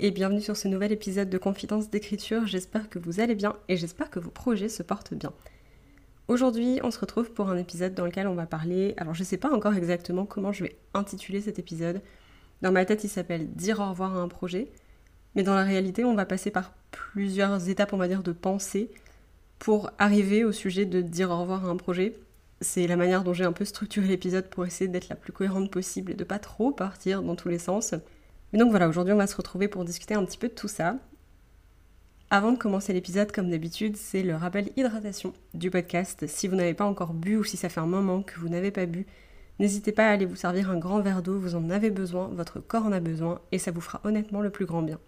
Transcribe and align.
et 0.00 0.12
bienvenue 0.12 0.40
sur 0.40 0.56
ce 0.56 0.68
nouvel 0.68 0.92
épisode 0.92 1.28
de 1.28 1.38
Confidence 1.38 1.90
d'écriture, 1.90 2.46
j'espère 2.46 2.88
que 2.88 3.00
vous 3.00 3.18
allez 3.20 3.34
bien 3.34 3.54
et 3.68 3.76
j'espère 3.76 4.10
que 4.10 4.20
vos 4.20 4.30
projets 4.30 4.68
se 4.68 4.84
portent 4.84 5.14
bien. 5.14 5.32
Aujourd'hui 6.28 6.78
on 6.84 6.92
se 6.92 7.00
retrouve 7.00 7.32
pour 7.32 7.48
un 7.50 7.56
épisode 7.56 7.94
dans 7.94 8.04
lequel 8.04 8.28
on 8.28 8.34
va 8.34 8.46
parler, 8.46 8.94
alors 8.96 9.14
je 9.14 9.24
sais 9.24 9.38
pas 9.38 9.52
encore 9.52 9.74
exactement 9.74 10.24
comment 10.24 10.52
je 10.52 10.64
vais 10.64 10.76
intituler 10.94 11.40
cet 11.40 11.58
épisode, 11.58 12.00
dans 12.62 12.70
ma 12.70 12.84
tête 12.84 13.02
il 13.02 13.08
s'appelle 13.08 13.50
Dire 13.54 13.80
au 13.80 13.90
revoir 13.90 14.16
à 14.16 14.20
un 14.20 14.28
projet, 14.28 14.68
mais 15.34 15.42
dans 15.42 15.54
la 15.54 15.64
réalité 15.64 16.04
on 16.04 16.14
va 16.14 16.26
passer 16.26 16.52
par 16.52 16.72
plusieurs 16.92 17.68
étapes 17.68 17.92
on 17.92 17.98
va 17.98 18.08
dire 18.08 18.22
de 18.22 18.32
pensée 18.32 18.90
pour 19.58 19.90
arriver 19.98 20.44
au 20.44 20.52
sujet 20.52 20.86
de 20.86 21.00
dire 21.00 21.30
au 21.30 21.40
revoir 21.40 21.66
à 21.66 21.70
un 21.70 21.76
projet. 21.76 22.14
C'est 22.60 22.86
la 22.86 22.96
manière 22.96 23.24
dont 23.24 23.32
j'ai 23.32 23.44
un 23.44 23.52
peu 23.52 23.64
structuré 23.64 24.06
l'épisode 24.06 24.48
pour 24.48 24.64
essayer 24.64 24.88
d'être 24.88 25.08
la 25.08 25.16
plus 25.16 25.32
cohérente 25.32 25.70
possible 25.70 26.12
et 26.12 26.16
de 26.16 26.24
pas 26.24 26.38
trop 26.38 26.70
partir 26.70 27.22
dans 27.22 27.36
tous 27.36 27.48
les 27.48 27.58
sens. 27.58 27.94
Mais 28.52 28.58
donc 28.58 28.70
voilà, 28.70 28.88
aujourd'hui 28.88 29.12
on 29.12 29.18
va 29.18 29.26
se 29.26 29.36
retrouver 29.36 29.68
pour 29.68 29.84
discuter 29.84 30.14
un 30.14 30.24
petit 30.24 30.38
peu 30.38 30.48
de 30.48 30.54
tout 30.54 30.68
ça. 30.68 30.96
Avant 32.30 32.52
de 32.52 32.58
commencer 32.58 32.92
l'épisode, 32.92 33.32
comme 33.32 33.48
d'habitude, 33.50 33.96
c'est 33.96 34.22
le 34.22 34.34
rappel 34.34 34.70
hydratation 34.76 35.32
du 35.54 35.70
podcast. 35.70 36.26
Si 36.26 36.46
vous 36.46 36.56
n'avez 36.56 36.74
pas 36.74 36.84
encore 36.84 37.14
bu 37.14 37.36
ou 37.36 37.44
si 37.44 37.56
ça 37.56 37.70
fait 37.70 37.80
un 37.80 37.86
moment 37.86 38.22
que 38.22 38.38
vous 38.38 38.50
n'avez 38.50 38.70
pas 38.70 38.84
bu, 38.84 39.06
n'hésitez 39.58 39.92
pas 39.92 40.08
à 40.08 40.12
aller 40.12 40.26
vous 40.26 40.36
servir 40.36 40.70
un 40.70 40.76
grand 40.76 41.00
verre 41.00 41.22
d'eau, 41.22 41.38
vous 41.38 41.54
en 41.54 41.70
avez 41.70 41.88
besoin, 41.88 42.28
votre 42.28 42.60
corps 42.60 42.84
en 42.84 42.92
a 42.92 43.00
besoin 43.00 43.40
et 43.50 43.58
ça 43.58 43.70
vous 43.70 43.80
fera 43.80 44.02
honnêtement 44.04 44.42
le 44.42 44.50
plus 44.50 44.66
grand 44.66 44.82
bien. 44.82 44.98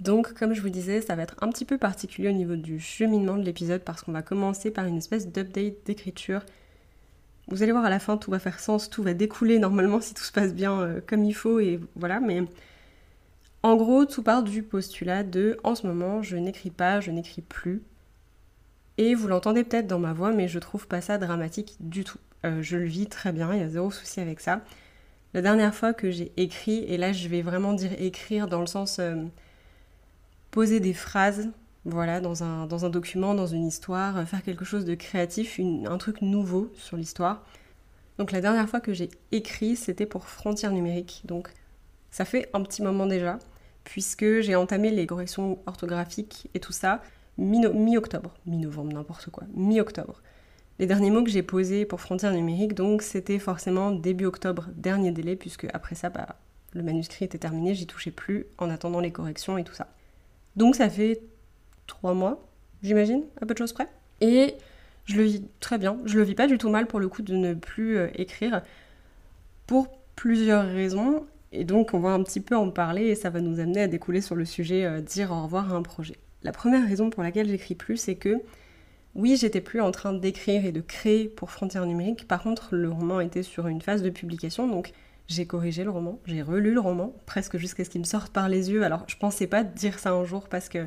Donc, 0.00 0.34
comme 0.34 0.52
je 0.52 0.60
vous 0.60 0.68
disais, 0.68 1.00
ça 1.00 1.14
va 1.14 1.22
être 1.22 1.36
un 1.40 1.48
petit 1.48 1.64
peu 1.64 1.78
particulier 1.78 2.28
au 2.28 2.32
niveau 2.32 2.56
du 2.56 2.78
cheminement 2.78 3.36
de 3.36 3.44
l'épisode 3.44 3.82
parce 3.82 4.02
qu'on 4.02 4.12
va 4.12 4.22
commencer 4.22 4.70
par 4.70 4.84
une 4.84 4.98
espèce 4.98 5.28
d'update 5.28 5.86
d'écriture 5.86 6.44
vous 7.48 7.62
allez 7.62 7.72
voir 7.72 7.84
à 7.84 7.90
la 7.90 7.98
fin, 7.98 8.16
tout 8.16 8.30
va 8.30 8.38
faire 8.38 8.60
sens, 8.60 8.88
tout 8.88 9.02
va 9.02 9.14
découler 9.14 9.58
normalement 9.58 10.00
si 10.00 10.14
tout 10.14 10.22
se 10.22 10.32
passe 10.32 10.54
bien 10.54 10.80
euh, 10.80 11.00
comme 11.06 11.24
il 11.24 11.34
faut 11.34 11.60
et 11.60 11.80
voilà. 11.96 12.20
Mais 12.20 12.44
en 13.62 13.76
gros, 13.76 14.04
tout 14.04 14.22
part 14.22 14.42
du 14.42 14.62
postulat 14.62 15.22
de 15.24 15.58
en 15.64 15.74
ce 15.74 15.86
moment, 15.86 16.22
je 16.22 16.36
n'écris 16.36 16.70
pas, 16.70 17.00
je 17.00 17.10
n'écris 17.10 17.42
plus. 17.42 17.82
Et 18.98 19.14
vous 19.14 19.28
l'entendez 19.28 19.64
peut-être 19.64 19.86
dans 19.86 19.98
ma 19.98 20.12
voix, 20.12 20.32
mais 20.32 20.48
je 20.48 20.58
trouve 20.58 20.86
pas 20.86 21.00
ça 21.00 21.18
dramatique 21.18 21.76
du 21.80 22.04
tout. 22.04 22.18
Euh, 22.44 22.62
je 22.62 22.76
le 22.76 22.84
vis 22.84 23.06
très 23.06 23.32
bien, 23.32 23.52
il 23.54 23.60
y 23.60 23.62
a 23.62 23.68
zéro 23.68 23.90
souci 23.90 24.20
avec 24.20 24.40
ça. 24.40 24.62
La 25.34 25.42
dernière 25.42 25.74
fois 25.74 25.94
que 25.94 26.10
j'ai 26.10 26.32
écrit, 26.36 26.84
et 26.84 26.96
là 26.98 27.12
je 27.12 27.28
vais 27.28 27.42
vraiment 27.42 27.72
dire 27.72 27.92
écrire 27.98 28.48
dans 28.48 28.60
le 28.60 28.66
sens 28.66 28.98
euh, 28.98 29.16
poser 30.50 30.80
des 30.80 30.92
phrases, 30.92 31.50
voilà, 31.84 32.20
dans 32.20 32.44
un, 32.44 32.66
dans 32.66 32.84
un 32.84 32.90
document, 32.90 33.34
dans 33.34 33.46
une 33.46 33.66
histoire, 33.66 34.18
euh, 34.18 34.24
faire 34.24 34.42
quelque 34.42 34.64
chose 34.64 34.84
de 34.84 34.94
créatif, 34.94 35.60
un 35.60 35.98
truc 35.98 36.22
nouveau 36.22 36.70
sur 36.74 36.96
l'histoire. 36.96 37.44
Donc 38.18 38.30
la 38.30 38.40
dernière 38.40 38.68
fois 38.68 38.80
que 38.80 38.92
j'ai 38.92 39.08
écrit, 39.32 39.74
c'était 39.76 40.06
pour 40.06 40.28
Frontières 40.28 40.72
numériques. 40.72 41.22
Donc 41.24 41.52
ça 42.10 42.24
fait 42.24 42.48
un 42.52 42.62
petit 42.62 42.82
moment 42.82 43.06
déjà, 43.06 43.38
puisque 43.84 44.40
j'ai 44.40 44.54
entamé 44.54 44.90
les 44.90 45.06
corrections 45.06 45.58
orthographiques 45.66 46.48
et 46.54 46.60
tout 46.60 46.72
ça 46.72 47.02
mi-octobre, 47.38 48.34
mi-novembre, 48.46 48.92
n'importe 48.92 49.30
quoi, 49.30 49.44
mi-octobre. 49.54 50.22
Les 50.78 50.86
derniers 50.86 51.10
mots 51.10 51.24
que 51.24 51.30
j'ai 51.30 51.42
posés 51.42 51.84
pour 51.84 52.00
Frontières 52.00 52.32
numériques, 52.32 52.74
donc 52.74 53.02
c'était 53.02 53.38
forcément 53.38 53.90
début 53.90 54.24
octobre, 54.24 54.68
dernier 54.74 55.12
délai, 55.12 55.36
puisque 55.36 55.66
après 55.72 55.94
ça, 55.94 56.10
bah, 56.10 56.36
le 56.74 56.82
manuscrit 56.82 57.24
était 57.24 57.38
terminé, 57.38 57.74
j'y 57.74 57.86
touchais 57.86 58.10
plus 58.10 58.46
en 58.58 58.70
attendant 58.70 59.00
les 59.00 59.12
corrections 59.12 59.58
et 59.58 59.64
tout 59.64 59.74
ça. 59.74 59.88
Donc 60.56 60.74
ça 60.74 60.88
fait 60.90 61.20
trois 61.86 62.14
mois, 62.14 62.46
j'imagine, 62.82 63.24
à 63.40 63.46
peu 63.46 63.54
de 63.54 63.58
choses 63.58 63.72
près. 63.72 63.88
Et 64.20 64.54
je 65.04 65.16
le 65.16 65.24
vis 65.24 65.42
très 65.60 65.78
bien. 65.78 65.98
Je 66.04 66.18
le 66.18 66.24
vis 66.24 66.34
pas 66.34 66.46
du 66.46 66.58
tout 66.58 66.70
mal 66.70 66.86
pour 66.86 67.00
le 67.00 67.08
coup 67.08 67.22
de 67.22 67.34
ne 67.34 67.54
plus 67.54 67.98
euh, 67.98 68.08
écrire 68.14 68.62
pour 69.66 69.88
plusieurs 70.16 70.66
raisons. 70.66 71.26
Et 71.52 71.64
donc 71.64 71.92
on 71.92 72.00
va 72.00 72.10
un 72.10 72.22
petit 72.22 72.40
peu 72.40 72.56
en 72.56 72.70
parler 72.70 73.06
et 73.06 73.14
ça 73.14 73.30
va 73.30 73.40
nous 73.40 73.60
amener 73.60 73.82
à 73.82 73.88
découler 73.88 74.20
sur 74.20 74.36
le 74.36 74.44
sujet 74.44 74.84
euh, 74.84 75.00
dire 75.00 75.32
au 75.32 75.42
revoir 75.42 75.72
à 75.72 75.76
un 75.76 75.82
projet. 75.82 76.16
La 76.42 76.52
première 76.52 76.86
raison 76.86 77.10
pour 77.10 77.22
laquelle 77.22 77.48
j'écris 77.48 77.74
plus, 77.74 77.96
c'est 77.96 78.14
que 78.16 78.40
oui, 79.14 79.36
j'étais 79.36 79.60
plus 79.60 79.80
en 79.80 79.90
train 79.90 80.14
d'écrire 80.14 80.64
et 80.64 80.72
de 80.72 80.80
créer 80.80 81.28
pour 81.28 81.50
Frontières 81.50 81.84
numériques. 81.84 82.26
Par 82.26 82.42
contre, 82.42 82.74
le 82.74 82.90
roman 82.90 83.20
était 83.20 83.42
sur 83.42 83.66
une 83.66 83.82
phase 83.82 84.02
de 84.02 84.08
publication, 84.08 84.66
donc 84.66 84.92
j'ai 85.28 85.44
corrigé 85.46 85.84
le 85.84 85.90
roman, 85.90 86.18
j'ai 86.24 86.40
relu 86.40 86.72
le 86.72 86.80
roman, 86.80 87.14
presque 87.26 87.58
jusqu'à 87.58 87.84
ce 87.84 87.90
qu'il 87.90 88.00
me 88.00 88.06
sorte 88.06 88.32
par 88.32 88.48
les 88.48 88.70
yeux. 88.70 88.84
Alors 88.84 89.04
je 89.06 89.16
pensais 89.16 89.46
pas 89.46 89.64
dire 89.64 89.98
ça 89.98 90.12
un 90.12 90.24
jour 90.24 90.48
parce 90.48 90.68
que 90.68 90.86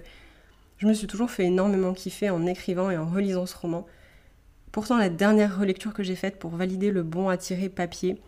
je 0.77 0.87
me 0.87 0.93
suis 0.93 1.07
toujours 1.07 1.31
fait 1.31 1.45
énormément 1.45 1.93
kiffer 1.93 2.29
en 2.29 2.45
écrivant 2.45 2.89
et 2.89 2.97
en 2.97 3.05
relisant 3.05 3.45
ce 3.45 3.55
roman. 3.55 3.85
Pourtant, 4.71 4.97
la 4.97 5.09
dernière 5.09 5.57
relecture 5.57 5.93
que 5.93 6.03
j'ai 6.03 6.15
faite 6.15 6.37
pour 6.37 6.51
valider 6.51 6.91
le 6.91 7.03
bon 7.03 7.29
à 7.29 7.37
tirer 7.37 7.69
papier, 7.69 8.21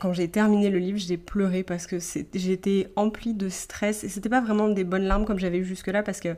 quand 0.00 0.12
j'ai 0.12 0.28
terminé 0.28 0.70
le 0.70 0.78
livre, 0.78 0.98
j'ai 0.98 1.16
pleuré 1.16 1.62
parce 1.62 1.86
que 1.86 1.98
j'étais 2.34 2.88
emplie 2.96 3.34
de 3.34 3.48
stress 3.48 4.02
et 4.02 4.08
c'était 4.08 4.28
pas 4.28 4.40
vraiment 4.40 4.68
des 4.68 4.84
bonnes 4.84 5.04
larmes 5.04 5.24
comme 5.24 5.38
j'avais 5.38 5.58
eu 5.58 5.64
jusque-là 5.64 6.02
parce 6.02 6.20
que 6.20 6.36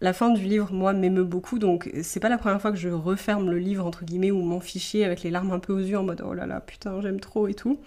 la 0.00 0.12
fin 0.12 0.30
du 0.30 0.42
livre, 0.42 0.72
moi, 0.72 0.92
m'émeut 0.94 1.22
beaucoup 1.22 1.58
donc 1.58 1.90
c'est 2.02 2.18
pas 2.18 2.30
la 2.30 2.38
première 2.38 2.60
fois 2.60 2.72
que 2.72 2.78
je 2.78 2.88
referme 2.88 3.50
le 3.50 3.58
livre 3.58 3.86
entre 3.86 4.04
guillemets 4.04 4.30
ou 4.30 4.42
mon 4.42 4.58
fichier 4.58 5.04
avec 5.04 5.22
les 5.22 5.30
larmes 5.30 5.52
un 5.52 5.58
peu 5.58 5.72
aux 5.72 5.78
yeux 5.78 5.98
en 5.98 6.02
mode 6.02 6.22
oh 6.26 6.32
là 6.32 6.46
là, 6.46 6.60
putain, 6.60 7.00
j'aime 7.02 7.20
trop 7.20 7.46
et 7.46 7.54
tout. 7.54 7.78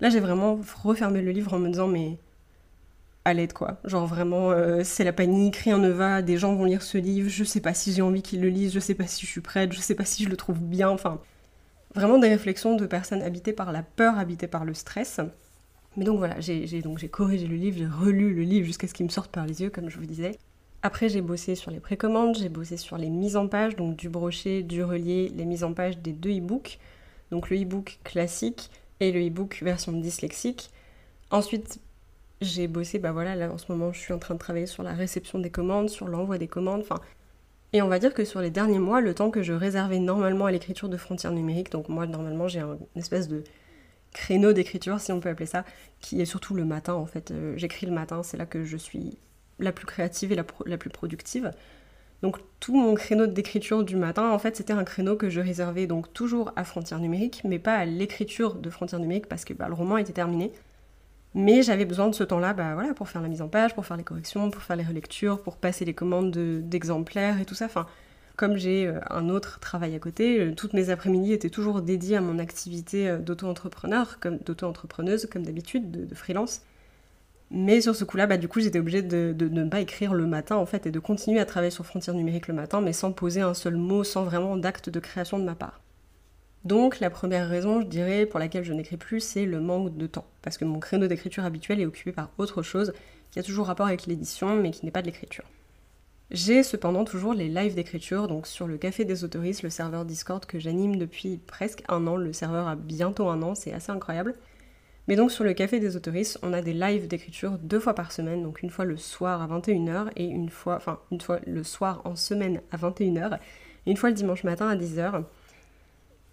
Là, 0.00 0.10
j'ai 0.10 0.20
vraiment 0.20 0.58
refermé 0.82 1.22
le 1.22 1.32
livre 1.32 1.52
en 1.54 1.58
me 1.58 1.68
disant 1.68 1.88
mais 1.88 2.18
à 3.24 3.34
l'aide 3.34 3.52
quoi. 3.52 3.78
Genre 3.84 4.06
vraiment 4.06 4.50
euh, 4.50 4.82
c'est 4.84 5.04
la 5.04 5.12
panique, 5.12 5.56
rien 5.56 5.78
ne 5.78 5.90
va, 5.90 6.22
des 6.22 6.36
gens 6.36 6.54
vont 6.54 6.64
lire 6.64 6.82
ce 6.82 6.98
livre, 6.98 7.28
je 7.28 7.44
sais 7.44 7.60
pas 7.60 7.74
si 7.74 7.92
j'ai 7.92 8.02
envie 8.02 8.22
qu'ils 8.22 8.40
le 8.40 8.48
lisent, 8.48 8.72
je 8.72 8.80
sais 8.80 8.94
pas 8.94 9.06
si 9.06 9.24
je 9.26 9.30
suis 9.30 9.40
prête, 9.40 9.72
je 9.72 9.80
sais 9.80 9.94
pas 9.94 10.04
si 10.04 10.24
je 10.24 10.28
le 10.28 10.36
trouve 10.36 10.60
bien, 10.60 10.90
enfin 10.90 11.20
vraiment 11.94 12.18
des 12.18 12.28
réflexions 12.28 12.76
de 12.76 12.86
personnes 12.86 13.22
habitées 13.22 13.52
par 13.52 13.72
la 13.72 13.82
peur, 13.82 14.18
habitées 14.18 14.48
par 14.48 14.64
le 14.64 14.74
stress. 14.74 15.20
Mais 15.96 16.04
donc 16.04 16.18
voilà, 16.18 16.40
j'ai 16.40 16.66
j'ai 16.66 17.08
corrigé 17.08 17.46
le 17.46 17.56
livre, 17.56 17.78
j'ai 17.78 17.86
relu 17.86 18.34
le 18.34 18.42
livre 18.42 18.66
jusqu'à 18.66 18.88
ce 18.88 18.94
qu'il 18.94 19.06
me 19.06 19.10
sorte 19.10 19.30
par 19.30 19.46
les 19.46 19.62
yeux 19.62 19.70
comme 19.70 19.88
je 19.88 19.98
vous 19.98 20.06
disais. 20.06 20.38
Après 20.82 21.08
j'ai 21.08 21.22
bossé 21.22 21.54
sur 21.54 21.70
les 21.70 21.80
précommandes, 21.80 22.36
j'ai 22.36 22.50
bossé 22.50 22.76
sur 22.76 22.98
les 22.98 23.08
mises 23.08 23.36
en 23.36 23.48
page, 23.48 23.76
donc 23.76 23.96
du 23.96 24.08
brochet, 24.08 24.62
du 24.62 24.82
relié, 24.84 25.32
les 25.34 25.46
mises 25.46 25.64
en 25.64 25.72
page 25.72 25.98
des 25.98 26.12
deux 26.12 26.30
e-books. 26.30 26.78
Donc 27.30 27.48
le 27.48 27.56
e-book 27.56 28.00
classique 28.04 28.70
et 29.00 29.12
le 29.12 29.26
e-book 29.26 29.60
version 29.62 29.92
dyslexique. 29.92 30.70
Ensuite, 31.30 31.80
j'ai 32.44 32.68
bossé, 32.68 32.98
bah 32.98 33.12
voilà, 33.12 33.34
là 33.34 33.50
en 33.50 33.58
ce 33.58 33.70
moment 33.70 33.92
je 33.92 33.98
suis 33.98 34.12
en 34.12 34.18
train 34.18 34.34
de 34.34 34.38
travailler 34.38 34.66
sur 34.66 34.82
la 34.82 34.92
réception 34.92 35.38
des 35.38 35.50
commandes, 35.50 35.90
sur 35.90 36.08
l'envoi 36.08 36.38
des 36.38 36.48
commandes, 36.48 36.80
enfin. 36.80 37.00
Et 37.72 37.82
on 37.82 37.88
va 37.88 37.98
dire 37.98 38.14
que 38.14 38.24
sur 38.24 38.40
les 38.40 38.50
derniers 38.50 38.78
mois, 38.78 39.00
le 39.00 39.14
temps 39.14 39.30
que 39.30 39.42
je 39.42 39.52
réservais 39.52 39.98
normalement 39.98 40.46
à 40.46 40.52
l'écriture 40.52 40.88
de 40.88 40.96
frontières 40.96 41.32
numériques, 41.32 41.72
donc 41.72 41.88
moi 41.88 42.06
normalement 42.06 42.46
j'ai 42.46 42.60
une 42.60 42.78
espèce 42.94 43.26
de 43.28 43.42
créneau 44.12 44.52
d'écriture, 44.52 45.00
si 45.00 45.12
on 45.12 45.20
peut 45.20 45.28
appeler 45.28 45.46
ça, 45.46 45.64
qui 46.00 46.20
est 46.20 46.24
surtout 46.24 46.54
le 46.54 46.64
matin 46.64 46.94
en 46.94 47.06
fait. 47.06 47.32
Euh, 47.32 47.54
j'écris 47.56 47.86
le 47.86 47.92
matin, 47.92 48.22
c'est 48.22 48.36
là 48.36 48.46
que 48.46 48.64
je 48.64 48.76
suis 48.76 49.18
la 49.58 49.72
plus 49.72 49.86
créative 49.86 50.32
et 50.32 50.36
la, 50.36 50.44
la 50.66 50.78
plus 50.78 50.90
productive. 50.90 51.50
Donc 52.22 52.38
tout 52.58 52.74
mon 52.74 52.94
créneau 52.94 53.26
d'écriture 53.26 53.84
du 53.84 53.96
matin, 53.96 54.30
en 54.30 54.38
fait, 54.38 54.56
c'était 54.56 54.72
un 54.72 54.84
créneau 54.84 55.14
que 55.14 55.28
je 55.28 55.40
réservais 55.40 55.86
donc 55.86 56.10
toujours 56.14 56.52
à 56.56 56.64
Frontières 56.64 57.00
numériques, 57.00 57.42
mais 57.44 57.58
pas 57.58 57.74
à 57.74 57.84
l'écriture 57.84 58.54
de 58.54 58.70
Frontières 58.70 59.00
numériques 59.00 59.26
parce 59.26 59.44
que 59.44 59.52
bah, 59.52 59.68
le 59.68 59.74
roman 59.74 59.98
était 59.98 60.14
terminé. 60.14 60.50
Mais 61.34 61.62
j'avais 61.62 61.84
besoin 61.84 62.08
de 62.08 62.14
ce 62.14 62.22
temps-là 62.22 62.52
bah, 62.54 62.74
voilà, 62.74 62.94
pour 62.94 63.08
faire 63.08 63.20
la 63.20 63.28
mise 63.28 63.42
en 63.42 63.48
page, 63.48 63.74
pour 63.74 63.84
faire 63.84 63.96
les 63.96 64.04
corrections, 64.04 64.50
pour 64.50 64.62
faire 64.62 64.76
les 64.76 64.84
relectures, 64.84 65.42
pour 65.42 65.56
passer 65.56 65.84
les 65.84 65.94
commandes 65.94 66.30
d'exemplaires 66.30 67.40
et 67.40 67.44
tout 67.44 67.56
ça. 67.56 67.64
Enfin, 67.66 67.86
comme 68.36 68.56
j'ai 68.56 68.86
euh, 68.86 69.00
un 69.10 69.28
autre 69.28 69.60
travail 69.60 69.94
à 69.94 69.98
côté, 69.98 70.40
euh, 70.40 70.54
toutes 70.54 70.72
mes 70.72 70.90
après-midi 70.90 71.32
étaient 71.32 71.50
toujours 71.50 71.82
dédiées 71.82 72.16
à 72.16 72.20
mon 72.20 72.38
activité 72.38 73.08
euh, 73.08 73.18
d'auto-entrepreneur, 73.18 74.18
comme 74.20 74.38
d'auto-entrepreneuse, 74.38 75.26
comme 75.26 75.44
d'habitude, 75.44 76.08
de, 76.08 76.14
freelance. 76.14 76.62
Mais 77.50 77.80
sur 77.80 77.94
ce 77.94 78.04
coup-là, 78.04 78.26
bah, 78.26 78.36
du 78.36 78.48
coup, 78.48 78.60
j'étais 78.60 78.80
obligée 78.80 79.02
de, 79.02 79.34
ne 79.38 79.68
pas 79.68 79.80
écrire 79.80 80.14
le 80.14 80.26
matin, 80.26 80.56
en 80.56 80.66
fait, 80.66 80.86
et 80.86 80.90
de 80.90 80.98
continuer 80.98 81.38
à 81.40 81.44
travailler 81.44 81.70
sur 81.70 81.86
Frontières 81.86 82.16
numériques 82.16 82.48
le 82.48 82.54
matin, 82.54 82.80
mais 82.80 82.92
sans 82.92 83.12
poser 83.12 83.40
un 83.40 83.54
seul 83.54 83.76
mot, 83.76 84.02
sans 84.02 84.24
vraiment 84.24 84.56
d'acte 84.56 84.90
de 84.90 85.00
création 85.00 85.38
de 85.38 85.44
ma 85.44 85.54
part. 85.54 85.83
Donc 86.64 87.00
la 87.00 87.10
première 87.10 87.48
raison, 87.48 87.82
je 87.82 87.86
dirais, 87.86 88.24
pour 88.24 88.40
laquelle 88.40 88.64
je 88.64 88.72
n'écris 88.72 88.96
plus, 88.96 89.20
c'est 89.20 89.44
le 89.44 89.60
manque 89.60 89.96
de 89.96 90.06
temps. 90.06 90.26
Parce 90.40 90.56
que 90.56 90.64
mon 90.64 90.80
créneau 90.80 91.06
d'écriture 91.06 91.44
habituel 91.44 91.80
est 91.80 91.86
occupé 91.86 92.10
par 92.12 92.30
autre 92.38 92.62
chose, 92.62 92.94
qui 93.30 93.38
a 93.38 93.42
toujours 93.42 93.66
rapport 93.66 93.86
avec 93.86 94.06
l'édition, 94.06 94.56
mais 94.56 94.70
qui 94.70 94.84
n'est 94.84 94.90
pas 94.90 95.02
de 95.02 95.06
l'écriture. 95.06 95.44
J'ai 96.30 96.62
cependant 96.62 97.04
toujours 97.04 97.34
les 97.34 97.48
lives 97.48 97.74
d'écriture, 97.74 98.28
donc 98.28 98.46
sur 98.46 98.66
le 98.66 98.78
Café 98.78 99.04
des 99.04 99.24
Autoristes, 99.24 99.62
le 99.62 99.68
serveur 99.68 100.06
Discord 100.06 100.44
que 100.46 100.58
j'anime 100.58 100.96
depuis 100.96 101.36
presque 101.36 101.84
un 101.88 102.06
an. 102.06 102.16
Le 102.16 102.32
serveur 102.32 102.66
a 102.66 102.76
bientôt 102.76 103.28
un 103.28 103.42
an, 103.42 103.54
c'est 103.54 103.74
assez 103.74 103.92
incroyable. 103.92 104.34
Mais 105.06 105.16
donc 105.16 105.30
sur 105.30 105.44
le 105.44 105.52
Café 105.52 105.80
des 105.80 105.96
Autoristes, 105.96 106.38
on 106.42 106.54
a 106.54 106.62
des 106.62 106.72
lives 106.72 107.08
d'écriture 107.08 107.58
deux 107.58 107.78
fois 107.78 107.94
par 107.94 108.10
semaine, 108.10 108.42
donc 108.42 108.62
une 108.62 108.70
fois 108.70 108.86
le 108.86 108.96
soir 108.96 109.42
à 109.42 109.46
21h 109.46 110.08
et 110.16 110.24
une 110.24 110.48
fois, 110.48 110.76
enfin 110.76 110.98
une 111.10 111.20
fois 111.20 111.40
le 111.46 111.62
soir 111.62 112.00
en 112.04 112.16
semaine 112.16 112.62
à 112.72 112.78
21h 112.78 113.38
et 113.86 113.90
une 113.90 113.98
fois 113.98 114.08
le 114.08 114.14
dimanche 114.14 114.44
matin 114.44 114.66
à 114.66 114.76
10h. 114.76 115.24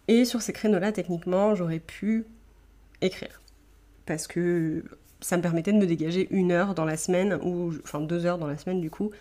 Et 0.07 0.25
sur 0.25 0.42
ces 0.42 0.53
créneaux-là, 0.53 0.92
techniquement, 0.92 1.56
j'aurais 1.56 1.80
pu 1.80 2.25
écrire. 3.01 3.42
Parce 4.06 4.27
que 4.27 4.83
ça 5.21 5.38
me 5.38 5.42
permettait 5.42 5.71
de 5.71 5.77
me 5.77 5.86
dégager 5.86 6.27
une 6.31 6.51
heure 6.51 6.74
dans 6.75 6.86
la 6.86 6.98
semaine, 6.98 7.39
ou 7.44 7.74
enfin 7.83 8.01
deux 8.01 8.25
heures 8.25 8.38
dans 8.38 8.48
la 8.48 8.57
semaine 8.57 8.81
du 8.81 8.89
coup, 8.89 9.12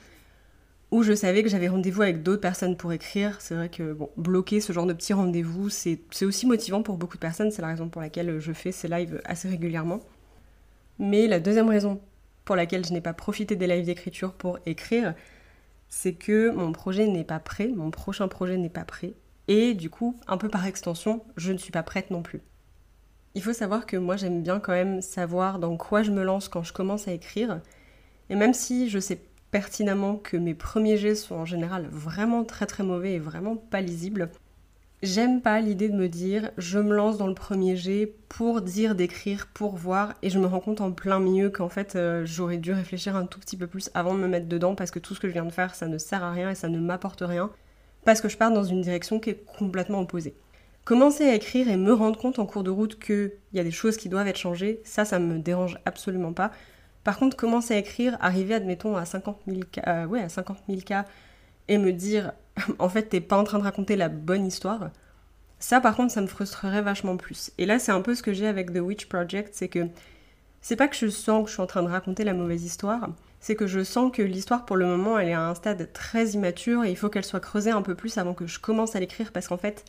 où 0.91 1.03
je 1.03 1.13
savais 1.13 1.43
que 1.43 1.49
j'avais 1.49 1.69
rendez-vous 1.69 2.03
avec 2.03 2.23
d'autres 2.23 2.41
personnes 2.41 2.77
pour 2.77 2.93
écrire. 2.93 3.41
C'est 3.41 3.55
vrai 3.55 3.69
que 3.69 3.97
bloquer 4.17 4.61
ce 4.61 4.73
genre 4.73 4.87
de 4.87 4.93
petits 4.93 5.13
rendez-vous, 5.13 5.69
c'est 5.69 6.01
aussi 6.23 6.47
motivant 6.47 6.83
pour 6.83 6.97
beaucoup 6.97 7.17
de 7.17 7.21
personnes. 7.21 7.51
C'est 7.53 7.63
la 7.63 7.69
raison 7.69 7.89
pour 7.89 8.03
laquelle 8.03 8.41
je 8.41 8.53
fais 8.53 8.73
ces 8.73 8.89
lives 8.89 9.21
assez 9.25 9.49
régulièrement. 9.49 10.01
Mais 10.99 11.27
la 11.29 11.41
deuxième 11.41 11.69
raison 11.69 12.01
pour 12.45 12.57
laquelle 12.57 12.85
je 12.85 12.93
n'ai 12.93 13.01
pas 13.01 13.13
profité 13.13 13.55
des 13.55 13.67
lives 13.67 13.87
d'écriture 13.87 14.33
pour 14.33 14.59
écrire, 14.67 15.15
c'est 15.89 16.15
que 16.15 16.51
mon 16.51 16.73
projet 16.73 17.07
n'est 17.07 17.25
pas 17.25 17.39
prêt, 17.39 17.69
mon 17.69 17.91
prochain 17.91 18.27
projet 18.29 18.57
n'est 18.57 18.69
pas 18.69 18.85
prêt. 18.85 19.13
Et 19.51 19.75
du 19.75 19.91
coup, 19.91 20.15
un 20.29 20.37
peu 20.37 20.49
par 20.49 20.65
extension, 20.65 21.25
je 21.37 21.51
ne 21.51 21.59
suis 21.59 21.73
pas 21.73 21.83
prête 21.83 22.13
non 22.13 22.23
plus. 22.23 22.41
Il 23.35 23.43
faut 23.43 23.53
savoir 23.53 23.85
que 23.85 23.97
moi 23.97 24.15
j'aime 24.15 24.45
bien 24.45 24.61
quand 24.61 24.71
même 24.71 25.03
savoir 25.03 25.59
dans 25.59 25.77
quoi 25.77 26.05
je 26.05 26.13
me 26.13 26.23
lance 26.23 26.49
quand 26.49 26.63
je 26.63 26.73
commence 26.73 27.09
à 27.09 27.13
écrire. 27.13 27.61
Et 28.29 28.37
même 28.37 28.55
si 28.55 28.89
je 28.89 29.01
sais 29.01 29.21
pertinemment 29.51 30.15
que 30.15 30.37
mes 30.37 30.55
premiers 30.55 30.97
jets 30.97 31.17
sont 31.17 31.35
en 31.35 31.45
général 31.47 31.89
vraiment 31.91 32.45
très 32.45 32.67
très 32.67 32.85
mauvais 32.85 33.15
et 33.15 33.19
vraiment 33.19 33.57
pas 33.57 33.81
lisibles. 33.81 34.31
J'aime 35.03 35.43
pas 35.43 35.61
l'idée 35.61 35.89
de 35.89 35.97
me 35.97 36.09
dire 36.09 36.53
je 36.57 36.79
me 36.79 36.95
lance 36.95 37.19
dans 37.19 37.27
le 37.27 37.35
premier 37.35 37.75
jet 37.75 38.15
pour 38.29 38.63
dire 38.63 38.95
d'écrire, 38.95 39.49
pour 39.49 39.75
voir, 39.75 40.15
et 40.23 40.31
je 40.31 40.39
me 40.39 40.47
rends 40.47 40.61
compte 40.61 40.81
en 40.81 40.93
plein 40.93 41.19
milieu 41.19 41.51
qu'en 41.51 41.69
fait 41.69 41.97
euh, 41.97 42.25
j'aurais 42.25 42.59
dû 42.59 42.73
réfléchir 42.73 43.17
un 43.17 43.27
tout 43.27 43.41
petit 43.41 43.57
peu 43.57 43.67
plus 43.67 43.91
avant 43.95 44.15
de 44.15 44.21
me 44.21 44.29
mettre 44.29 44.47
dedans 44.47 44.77
parce 44.77 44.93
que 44.93 45.01
tout 45.01 45.17
ce 45.17 45.19
que 45.19 45.27
je 45.27 45.33
viens 45.33 45.45
de 45.45 45.51
faire 45.51 45.75
ça 45.75 45.89
ne 45.89 45.99
sert 45.99 46.23
à 46.23 46.31
rien 46.31 46.51
et 46.51 46.55
ça 46.55 46.69
ne 46.69 46.79
m'apporte 46.79 47.25
rien 47.27 47.51
parce 48.05 48.21
que 48.21 48.29
je 48.29 48.37
pars 48.37 48.53
dans 48.53 48.65
une 48.65 48.81
direction 48.81 49.21
qui 49.21 49.31
est 49.31 49.45
complètement 49.59 50.01
opposée. 50.01 50.35
Commencer 50.85 51.25
à 51.25 51.35
écrire 51.35 51.69
et 51.69 51.77
me 51.77 51.93
rendre 51.93 52.19
compte 52.19 52.39
en 52.39 52.47
cours 52.47 52.65
de 52.65 52.71
route 52.71 52.99
qu'il 52.99 53.33
y 53.53 53.61
a 53.61 53.65
des 53.65 53.71
choses 53.71 53.97
qui 53.97 54.09
doivent 54.09 54.27
être 54.27 54.39
changées, 54.39 54.81
ça, 54.85 55.05
ça 55.05 55.19
me 55.19 55.39
dérange 55.39 55.79
absolument 55.85 56.33
pas. 56.33 56.51
Par 57.05 57.19
contre, 57.19 57.37
commencer 57.37 57.75
à 57.75 57.79
écrire, 57.79 58.17
arriver, 58.21 58.55
admettons, 58.55 58.97
à 58.97 59.05
50 59.05 59.39
000 59.47 59.61
cas, 59.71 60.07
ouais, 60.07 60.23
à 60.23 60.29
50 60.29 60.59
cas, 60.85 61.05
et 61.69 61.79
me 61.79 61.93
dire, 61.93 62.33
en 62.79 62.89
fait, 62.89 63.05
t'es 63.05 63.21
pas 63.21 63.37
en 63.37 63.45
train 63.45 63.59
de 63.59 63.65
raconter 63.65 63.97
la 63.97 64.09
bonne 64.09 64.47
histoire, 64.47 64.91
ça, 65.59 65.81
par 65.81 65.95
contre, 65.95 66.13
ça 66.13 66.23
me 66.23 66.27
frustrerait 66.27 66.81
vachement 66.81 67.19
plus. 67.19 67.53
Et 67.59 67.67
là, 67.67 67.79
c'est 67.79 67.93
un 67.93 68.01
peu 68.01 68.15
ce 68.15 68.23
que 68.23 68.33
j'ai 68.33 68.47
avec 68.47 68.73
The 68.73 68.79
Witch 68.79 69.07
Project, 69.07 69.51
c'est 69.53 69.69
que 69.69 69.89
c'est 70.63 70.77
pas 70.77 70.89
que 70.89 70.97
je 70.97 71.09
sens 71.09 71.45
que 71.45 71.49
je 71.49 71.55
suis 71.55 71.63
en 71.63 71.67
train 71.67 71.83
de 71.83 71.89
raconter 71.89 72.25
la 72.25 72.33
mauvaise 72.33 72.65
histoire, 72.65 73.11
c'est 73.41 73.57
que 73.57 73.67
je 73.67 73.83
sens 73.83 74.13
que 74.13 74.23
l'histoire, 74.23 74.67
pour 74.67 74.77
le 74.77 74.87
moment, 74.87 75.19
elle 75.19 75.29
est 75.29 75.35
à 75.35 75.49
un 75.49 75.55
stade 75.55 75.93
très 75.93 76.29
immature 76.31 76.85
et 76.85 76.91
il 76.91 76.97
faut 76.97 77.09
qu'elle 77.09 77.25
soit 77.25 77.41
creusée 77.41 77.71
un 77.71 77.83
peu 77.83 77.95
plus 77.95 78.19
avant 78.19 78.35
que 78.35 78.47
je 78.47 78.61
commence 78.61 78.95
à 78.97 79.01
l'écrire, 79.01 79.33
parce 79.33 79.49
qu'en 79.49 79.57
fait, 79.57 79.85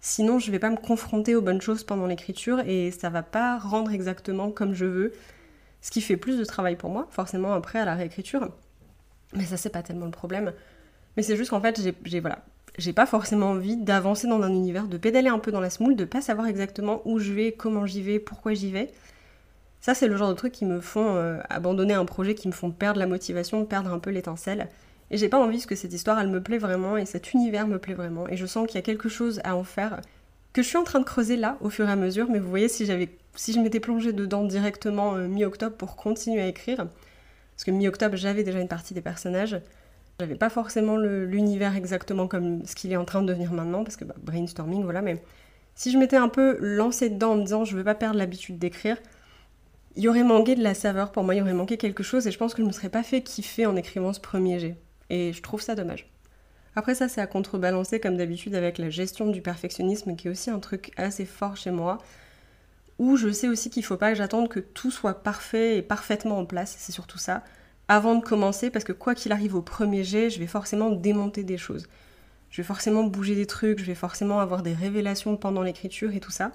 sinon, 0.00 0.38
je 0.38 0.50
vais 0.50 0.58
pas 0.58 0.70
me 0.70 0.76
confronter 0.76 1.34
aux 1.34 1.42
bonnes 1.42 1.60
choses 1.60 1.84
pendant 1.84 2.06
l'écriture 2.06 2.60
et 2.60 2.90
ça 2.90 3.10
va 3.10 3.22
pas 3.22 3.58
rendre 3.58 3.92
exactement 3.92 4.50
comme 4.50 4.74
je 4.74 4.86
veux 4.86 5.12
ce 5.82 5.90
qui 5.90 6.00
fait 6.00 6.16
plus 6.16 6.38
de 6.38 6.44
travail 6.44 6.76
pour 6.76 6.90
moi, 6.90 7.06
forcément 7.10 7.52
après 7.52 7.78
à 7.78 7.84
la 7.84 7.94
réécriture. 7.94 8.50
Mais 9.34 9.44
ça, 9.44 9.56
c'est 9.56 9.70
pas 9.70 9.82
tellement 9.82 10.06
le 10.06 10.10
problème. 10.10 10.52
Mais 11.16 11.22
c'est 11.22 11.36
juste 11.36 11.50
qu'en 11.50 11.60
fait, 11.60 11.80
j'ai 12.04 12.20
voilà, 12.20 12.44
j'ai 12.78 12.92
pas 12.92 13.06
forcément 13.06 13.50
envie 13.50 13.76
d'avancer 13.76 14.26
dans 14.26 14.40
un 14.42 14.50
univers, 14.50 14.88
de 14.88 14.98
pédaler 14.98 15.28
un 15.28 15.38
peu 15.38 15.52
dans 15.52 15.60
la 15.60 15.70
smoule, 15.70 15.96
de 15.96 16.04
pas 16.04 16.20
savoir 16.20 16.46
exactement 16.46 17.02
où 17.04 17.18
je 17.18 17.32
vais, 17.32 17.52
comment 17.52 17.86
j'y 17.86 18.02
vais, 18.02 18.18
pourquoi 18.18 18.54
j'y 18.54 18.70
vais. 18.70 18.90
Ça, 19.80 19.94
c'est 19.94 20.08
le 20.08 20.16
genre 20.16 20.30
de 20.30 20.34
trucs 20.34 20.52
qui 20.52 20.64
me 20.64 20.80
font 20.80 21.14
euh, 21.14 21.38
abandonner 21.48 21.94
un 21.94 22.04
projet, 22.04 22.34
qui 22.34 22.48
me 22.48 22.52
font 22.52 22.70
perdre 22.70 22.98
la 22.98 23.06
motivation, 23.06 23.64
perdre 23.64 23.92
un 23.92 23.98
peu 23.98 24.10
l'étincelle. 24.10 24.68
Et 25.10 25.16
j'ai 25.16 25.28
pas 25.28 25.38
envie 25.38 25.58
parce 25.58 25.66
que 25.66 25.76
cette 25.76 25.92
histoire, 25.92 26.18
elle 26.18 26.28
me 26.28 26.42
plaît 26.42 26.58
vraiment 26.58 26.96
et 26.96 27.06
cet 27.06 27.32
univers 27.32 27.68
me 27.68 27.78
plaît 27.78 27.94
vraiment. 27.94 28.28
Et 28.28 28.36
je 28.36 28.46
sens 28.46 28.66
qu'il 28.66 28.76
y 28.76 28.78
a 28.78 28.82
quelque 28.82 29.08
chose 29.08 29.40
à 29.44 29.54
en 29.54 29.62
faire 29.62 30.00
que 30.52 30.62
je 30.62 30.68
suis 30.68 30.78
en 30.78 30.84
train 30.84 31.00
de 31.00 31.04
creuser 31.04 31.36
là 31.36 31.58
au 31.60 31.70
fur 31.70 31.88
et 31.88 31.92
à 31.92 31.96
mesure. 31.96 32.28
Mais 32.28 32.40
vous 32.40 32.48
voyez, 32.48 32.68
si 32.68 32.86
j'avais 32.86 33.10
si 33.36 33.52
je 33.52 33.60
m'étais 33.60 33.80
plongée 33.80 34.12
dedans 34.12 34.44
directement 34.44 35.14
euh, 35.14 35.28
mi-octobre 35.28 35.76
pour 35.76 35.96
continuer 35.96 36.40
à 36.40 36.46
écrire, 36.46 36.78
parce 36.78 37.64
que 37.64 37.70
mi-octobre 37.70 38.16
j'avais 38.16 38.42
déjà 38.42 38.60
une 38.60 38.68
partie 38.68 38.94
des 38.94 39.00
personnages, 39.00 39.60
j'avais 40.18 40.34
pas 40.34 40.48
forcément 40.48 40.96
l'univers 40.96 41.76
exactement 41.76 42.26
comme 42.26 42.64
ce 42.64 42.74
qu'il 42.74 42.92
est 42.92 42.96
en 42.96 43.04
train 43.04 43.22
de 43.22 43.28
devenir 43.28 43.52
maintenant, 43.52 43.84
parce 43.84 43.96
que 43.96 44.04
bah, 44.04 44.14
brainstorming, 44.22 44.82
voilà, 44.82 45.02
mais 45.02 45.22
si 45.74 45.92
je 45.92 45.98
m'étais 45.98 46.16
un 46.16 46.28
peu 46.28 46.56
lancée 46.60 47.10
dedans 47.10 47.32
en 47.32 47.36
me 47.36 47.42
disant 47.42 47.64
je 47.64 47.76
veux 47.76 47.84
pas 47.84 47.94
perdre 47.94 48.18
l'habitude 48.18 48.58
d'écrire, 48.58 48.96
il 49.96 50.08
aurait 50.08 50.22
manqué 50.22 50.54
de 50.54 50.62
la 50.62 50.74
saveur 50.74 51.10
pour 51.10 51.24
moi, 51.24 51.34
il 51.34 51.42
aurait 51.42 51.52
manqué 51.52 51.76
quelque 51.76 52.02
chose 52.02 52.26
et 52.26 52.30
je 52.30 52.38
pense 52.38 52.54
que 52.54 52.62
je 52.62 52.66
me 52.66 52.72
serais 52.72 52.88
pas 52.88 53.02
fait 53.02 53.22
kiffer 53.22 53.66
en 53.66 53.76
écrivant 53.76 54.12
ce 54.12 54.20
premier 54.20 54.58
jet. 54.58 54.76
Et 55.10 55.32
je 55.32 55.42
trouve 55.42 55.60
ça 55.60 55.74
dommage. 55.74 56.10
Après 56.74 56.94
ça, 56.94 57.08
c'est 57.08 57.20
à 57.20 57.26
contrebalancer 57.26 58.00
comme 58.00 58.16
d'habitude 58.16 58.54
avec 58.54 58.76
la 58.76 58.90
gestion 58.90 59.28
du 59.28 59.40
perfectionnisme 59.40 60.14
qui 60.14 60.28
est 60.28 60.30
aussi 60.30 60.50
un 60.50 60.58
truc 60.58 60.92
assez 60.96 61.24
fort 61.24 61.56
chez 61.56 61.70
moi 61.70 61.98
où 62.98 63.16
je 63.16 63.30
sais 63.30 63.48
aussi 63.48 63.70
qu'il 63.70 63.82
ne 63.82 63.86
faut 63.86 63.96
pas 63.96 64.10
que 64.10 64.18
j'attende 64.18 64.48
que 64.48 64.60
tout 64.60 64.90
soit 64.90 65.22
parfait 65.22 65.78
et 65.78 65.82
parfaitement 65.82 66.38
en 66.38 66.46
place, 66.46 66.76
c'est 66.78 66.92
surtout 66.92 67.18
ça, 67.18 67.44
avant 67.88 68.14
de 68.14 68.24
commencer, 68.24 68.70
parce 68.70 68.84
que 68.84 68.92
quoi 68.92 69.14
qu'il 69.14 69.32
arrive 69.32 69.54
au 69.54 69.62
premier 69.62 70.02
jet, 70.02 70.30
je 70.30 70.38
vais 70.38 70.46
forcément 70.46 70.90
démonter 70.90 71.44
des 71.44 71.58
choses. 71.58 71.86
Je 72.50 72.62
vais 72.62 72.66
forcément 72.66 73.04
bouger 73.04 73.34
des 73.34 73.46
trucs, 73.46 73.78
je 73.78 73.84
vais 73.84 73.94
forcément 73.94 74.40
avoir 74.40 74.62
des 74.62 74.72
révélations 74.72 75.36
pendant 75.36 75.62
l'écriture 75.62 76.14
et 76.14 76.20
tout 76.20 76.30
ça. 76.30 76.52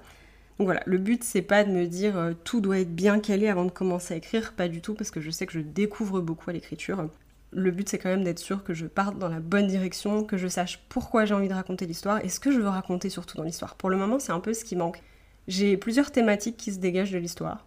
Donc 0.62 0.68
voilà, 0.68 0.84
le 0.86 0.98
but 0.98 1.24
c'est 1.24 1.42
pas 1.42 1.64
de 1.64 1.72
me 1.72 1.86
dire 1.86 2.16
euh, 2.16 2.34
tout 2.44 2.60
doit 2.60 2.78
être 2.78 2.94
bien 2.94 3.18
calé 3.18 3.48
avant 3.48 3.64
de 3.64 3.72
commencer 3.72 4.14
à 4.14 4.16
écrire, 4.16 4.52
pas 4.52 4.68
du 4.68 4.80
tout, 4.80 4.94
parce 4.94 5.10
que 5.10 5.20
je 5.20 5.28
sais 5.28 5.44
que 5.44 5.52
je 5.54 5.58
découvre 5.58 6.20
beaucoup 6.20 6.48
à 6.50 6.52
l'écriture. 6.52 7.08
Le 7.50 7.72
but 7.72 7.88
c'est 7.88 7.98
quand 7.98 8.10
même 8.10 8.22
d'être 8.22 8.38
sûr 8.38 8.62
que 8.62 8.72
je 8.72 8.86
parte 8.86 9.18
dans 9.18 9.28
la 9.28 9.40
bonne 9.40 9.66
direction, 9.66 10.22
que 10.22 10.36
je 10.36 10.46
sache 10.46 10.78
pourquoi 10.88 11.24
j'ai 11.24 11.34
envie 11.34 11.48
de 11.48 11.52
raconter 11.52 11.84
l'histoire 11.84 12.24
et 12.24 12.28
ce 12.28 12.38
que 12.38 12.52
je 12.52 12.60
veux 12.60 12.68
raconter 12.68 13.10
surtout 13.10 13.36
dans 13.36 13.42
l'histoire. 13.42 13.74
Pour 13.74 13.90
le 13.90 13.96
moment, 13.96 14.20
c'est 14.20 14.30
un 14.30 14.38
peu 14.38 14.54
ce 14.54 14.64
qui 14.64 14.76
manque 14.76 15.02
j'ai 15.48 15.76
plusieurs 15.76 16.12
thématiques 16.12 16.56
qui 16.56 16.70
se 16.70 16.78
dégagent 16.78 17.10
de 17.10 17.18
l'histoire. 17.18 17.66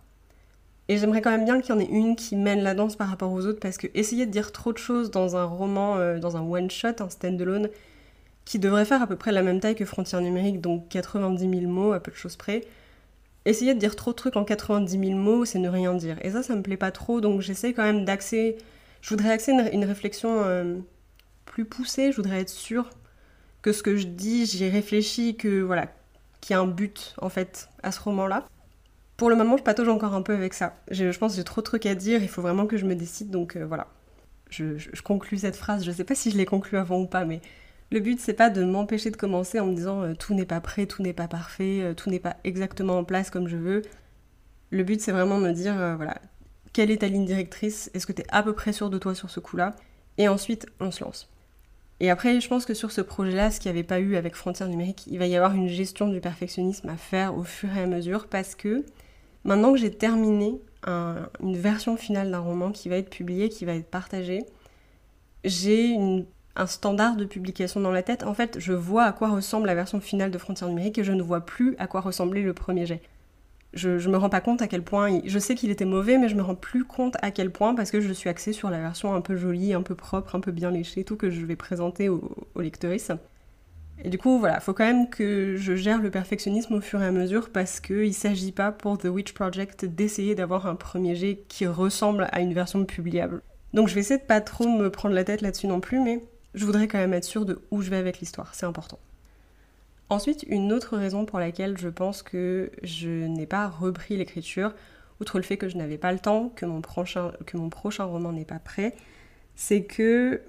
Et 0.87 0.95
j'aimerais 0.97 1.21
quand 1.21 1.31
même 1.31 1.43
bien 1.43 1.59
qu'il 1.59 1.75
y 1.75 1.77
en 1.77 1.81
ait 1.81 1.89
une 1.91 2.15
qui 2.15 2.37
mène 2.37 2.63
la 2.63 2.75
danse 2.75 2.95
par 2.95 3.09
rapport 3.09 3.33
aux 3.33 3.45
autres, 3.45 3.59
parce 3.59 3.75
que 3.77 3.87
essayer 3.93 4.25
de 4.25 4.31
dire 4.31 4.53
trop 4.53 4.71
de 4.71 4.77
choses 4.77 5.11
dans 5.11 5.35
un 5.35 5.43
roman, 5.43 5.97
euh, 5.97 6.17
dans 6.17 6.37
un 6.37 6.49
one-shot, 6.49 7.01
un 7.01 7.09
stand-alone, 7.09 7.67
qui 8.45 8.59
devrait 8.59 8.85
faire 8.85 9.01
à 9.01 9.07
peu 9.07 9.15
près 9.15 9.33
la 9.33 9.41
même 9.41 9.59
taille 9.59 9.75
que 9.75 9.83
Frontières 9.83 10.21
numériques, 10.21 10.61
donc 10.61 10.87
90 10.87 11.59
000 11.59 11.71
mots 11.71 11.91
à 11.91 11.99
peu 11.99 12.11
de 12.11 12.15
choses 12.15 12.35
près, 12.35 12.61
essayer 13.45 13.73
de 13.73 13.79
dire 13.79 13.95
trop 13.95 14.11
de 14.11 14.15
trucs 14.15 14.35
en 14.35 14.43
90 14.43 14.99
000 14.99 15.19
mots, 15.19 15.45
c'est 15.45 15.59
ne 15.59 15.69
rien 15.69 15.93
dire. 15.93 16.17
Et 16.21 16.31
ça, 16.31 16.43
ça 16.43 16.55
me 16.55 16.61
plaît 16.61 16.77
pas 16.77 16.91
trop, 16.91 17.21
donc 17.21 17.41
j'essaie 17.41 17.73
quand 17.73 17.83
même 17.83 18.05
d'axer. 18.05 18.57
Je 19.01 19.09
voudrais 19.09 19.31
axer 19.31 19.51
une, 19.51 19.85
réflexion 19.85 20.41
euh, 20.43 20.77
plus 21.45 21.65
poussée, 21.65 22.11
je 22.11 22.17
voudrais 22.17 22.41
être 22.41 22.49
sûre 22.49 22.89
que 23.61 23.71
ce 23.71 23.83
que 23.83 23.95
je 23.95 24.07
dis, 24.07 24.45
j'y 24.45 24.67
réfléchis, 24.69 25.37
que 25.37 25.61
voilà, 25.61 25.87
qui 26.41 26.53
a 26.53 26.59
un 26.59 26.67
but 26.67 27.15
en 27.21 27.29
fait 27.29 27.69
à 27.83 27.91
ce 27.91 27.99
roman-là. 27.99 28.47
Pour 29.17 29.29
le 29.29 29.35
moment, 29.35 29.57
je 29.57 29.63
patauge 29.63 29.87
encore 29.87 30.13
un 30.13 30.21
peu 30.21 30.33
avec 30.33 30.53
ça. 30.53 30.75
Je, 30.91 31.17
pense 31.17 31.33
que 31.33 31.37
j'ai 31.37 31.43
trop 31.43 31.61
de 31.61 31.65
trucs 31.65 31.85
à 31.85 31.95
dire, 31.95 32.21
il 32.21 32.27
faut 32.27 32.41
vraiment 32.41 32.65
que 32.65 32.77
je 32.77 32.85
me 32.85 32.95
décide, 32.95 33.29
donc 33.29 33.55
euh, 33.55 33.65
voilà. 33.65 33.87
Je, 34.49 34.77
je, 34.77 35.01
conclus 35.01 35.39
cette 35.39 35.55
phrase, 35.55 35.83
je 35.83 35.91
sais 35.91 36.03
pas 36.03 36.15
si 36.15 36.31
je 36.31 36.37
l'ai 36.37 36.45
conclue 36.45 36.77
avant 36.77 36.99
ou 36.99 37.07
pas, 37.07 37.25
mais 37.25 37.41
le 37.91 37.99
but 37.99 38.19
c'est 38.19 38.33
pas 38.33 38.49
de 38.49 38.63
m'empêcher 38.63 39.11
de 39.11 39.17
commencer 39.17 39.59
en 39.59 39.67
me 39.67 39.75
disant 39.75 40.01
euh, 40.03 40.13
tout 40.13 40.33
n'est 40.33 40.45
pas 40.45 40.59
prêt, 40.61 40.85
tout 40.85 41.01
n'est 41.03 41.13
pas 41.13 41.27
parfait, 41.27 41.81
euh, 41.81 41.93
tout 41.93 42.09
n'est 42.09 42.19
pas 42.19 42.37
exactement 42.43 42.97
en 42.97 43.03
place 43.03 43.29
comme 43.29 43.47
je 43.47 43.57
veux. 43.57 43.81
Le 44.71 44.83
but 44.83 45.01
c'est 45.01 45.11
vraiment 45.11 45.37
me 45.37 45.51
dire 45.51 45.75
voilà, 45.95 46.17
quelle 46.73 46.91
est 46.91 46.97
ta 46.97 47.07
ligne 47.07 47.25
directrice, 47.25 47.89
est-ce 47.93 48.05
que 48.05 48.11
tu 48.13 48.21
es 48.21 48.25
à 48.29 48.43
peu 48.43 48.53
près 48.53 48.73
sûr 48.73 48.89
de 48.89 48.97
toi 48.97 49.15
sur 49.15 49.29
ce 49.29 49.39
coup-là, 49.39 49.75
et 50.17 50.27
ensuite 50.27 50.65
on 50.79 50.91
se 50.91 51.03
lance. 51.03 51.29
Et 52.01 52.09
après, 52.09 52.41
je 52.41 52.49
pense 52.49 52.65
que 52.65 52.73
sur 52.73 52.91
ce 52.91 52.99
projet-là, 52.99 53.51
ce 53.51 53.59
qu'il 53.59 53.71
n'y 53.71 53.77
avait 53.77 53.87
pas 53.87 53.99
eu 54.01 54.17
avec 54.17 54.35
Frontières 54.35 54.67
numériques, 54.67 55.05
il 55.07 55.17
va 55.17 55.27
y 55.27 55.35
avoir 55.37 55.53
une 55.53 55.69
gestion 55.69 56.09
du 56.09 56.19
perfectionnisme 56.19 56.89
à 56.89 56.97
faire 56.97 57.37
au 57.37 57.43
fur 57.43 57.69
et 57.75 57.81
à 57.81 57.87
mesure 57.87 58.27
parce 58.27 58.53
que 58.53 58.83
maintenant 59.45 59.71
que 59.71 59.79
j'ai 59.79 59.91
terminé 59.91 60.59
une 60.87 61.57
version 61.57 61.95
finale 61.95 62.31
d'un 62.31 62.39
roman 62.39 62.71
qui 62.71 62.89
va 62.89 62.97
être 62.97 63.09
publié, 63.09 63.49
qui 63.49 63.63
va 63.63 63.75
être 63.75 63.89
partagé, 63.89 64.43
j'ai 65.45 65.95
un 66.55 66.67
standard 66.67 67.15
de 67.15 67.25
publication 67.25 67.79
dans 67.79 67.91
la 67.91 68.03
tête. 68.03 68.23
En 68.23 68.33
fait, 68.33 68.57
je 68.59 68.73
vois 68.73 69.03
à 69.03 69.11
quoi 69.11 69.29
ressemble 69.29 69.67
la 69.67 69.75
version 69.75 69.99
finale 69.99 70.31
de 70.31 70.37
Frontières 70.37 70.69
numériques 70.69 70.97
et 70.97 71.03
je 71.03 71.11
ne 71.11 71.21
vois 71.21 71.41
plus 71.41 71.75
à 71.79 71.87
quoi 71.87 72.01
ressemblait 72.01 72.41
le 72.41 72.53
premier 72.53 72.85
jet 72.85 73.01
je, 73.73 73.99
je 73.99 74.09
me 74.09 74.17
rends 74.17 74.29
pas 74.29 74.41
compte 74.41 74.61
à 74.61 74.67
quel 74.67 74.83
point. 74.83 75.19
je 75.25 75.37
sais 75.37 75.53
qu'il 75.53 75.69
était 75.69 75.85
mauvais, 75.85 76.17
mais 76.17 76.29
je 76.29 76.35
me 76.35 76.41
rends 76.41 76.55
plus 76.55 76.85
compte 76.85 77.17
à 77.21 77.29
quel 77.29 77.51
point 77.51 77.75
parce 77.75 77.91
que 77.91 77.99
je 77.99 78.13
suis 78.13 78.29
axée 78.29 78.53
sur 78.53 78.69
la 78.69 78.79
version 78.79 79.13
un 79.13 79.21
peu 79.21 79.35
jolie, 79.35 79.73
un 79.73 79.81
peu 79.81 79.95
propre, 79.95 80.35
un 80.35 80.39
peu 80.39 80.51
bien 80.51 80.71
léchée, 80.71 81.03
tout 81.03 81.17
que 81.17 81.29
je 81.29 81.45
vais 81.45 81.57
présenter 81.57 82.07
aux, 82.07 82.31
aux. 82.55 82.61
Et 84.03 84.09
du 84.09 84.17
coup, 84.17 84.39
voilà, 84.39 84.59
faut 84.59 84.73
quand 84.73 84.85
même 84.85 85.09
que 85.09 85.55
je 85.55 85.75
gère 85.75 86.01
le 86.01 86.11
perfectionnisme 86.11 86.75
au 86.75 86.81
fur 86.81 87.01
et 87.01 87.05
à 87.05 87.11
mesure 87.11 87.49
parce 87.49 87.79
qu'il 87.79 88.13
s'agit 88.13 88.51
pas 88.51 88.71
pour 88.71 88.97
The 88.97 89.05
Witch 89.05 89.33
Project 89.33 89.85
d'essayer 89.85 90.35
d'avoir 90.35 90.67
un 90.67 90.75
premier 90.75 91.15
jet 91.15 91.43
qui 91.47 91.65
ressemble 91.65 92.27
à 92.31 92.41
une 92.41 92.53
version 92.53 92.83
publiable. 92.85 93.41
Donc 93.73 93.87
je 93.87 93.95
vais 93.95 94.01
essayer 94.01 94.19
de 94.19 94.25
pas 94.25 94.41
trop 94.41 94.67
me 94.67 94.89
prendre 94.89 95.15
la 95.15 95.23
tête 95.23 95.41
là-dessus 95.41 95.67
non 95.67 95.79
plus, 95.79 95.99
mais 95.99 96.21
je 96.55 96.65
voudrais 96.65 96.87
quand 96.87 96.97
même 96.97 97.13
être 97.13 97.25
sûre 97.25 97.45
de 97.45 97.61
où 97.69 97.81
je 97.81 97.89
vais 97.89 97.97
avec 97.97 98.19
l'histoire, 98.19 98.55
c'est 98.55 98.65
important. 98.65 98.99
Ensuite, 100.09 100.43
une 100.47 100.71
autre 100.71 100.97
raison 100.97 101.25
pour 101.25 101.39
laquelle 101.39 101.77
je 101.77 101.89
pense 101.89 102.21
que 102.23 102.71
je 102.83 103.09
n'ai 103.09 103.45
pas 103.45 103.67
repris 103.67 104.17
l'écriture, 104.17 104.73
outre 105.19 105.37
le 105.37 105.43
fait 105.43 105.57
que 105.57 105.67
je 105.67 105.77
n'avais 105.77 105.97
pas 105.97 106.11
le 106.11 106.19
temps, 106.19 106.49
que 106.49 106.65
mon 106.65 106.81
prochain, 106.81 108.03
roman 108.03 108.31
n'est 108.31 108.45
pas 108.45 108.59
prêt, 108.59 108.95
c'est 109.55 109.83
que 109.83 110.41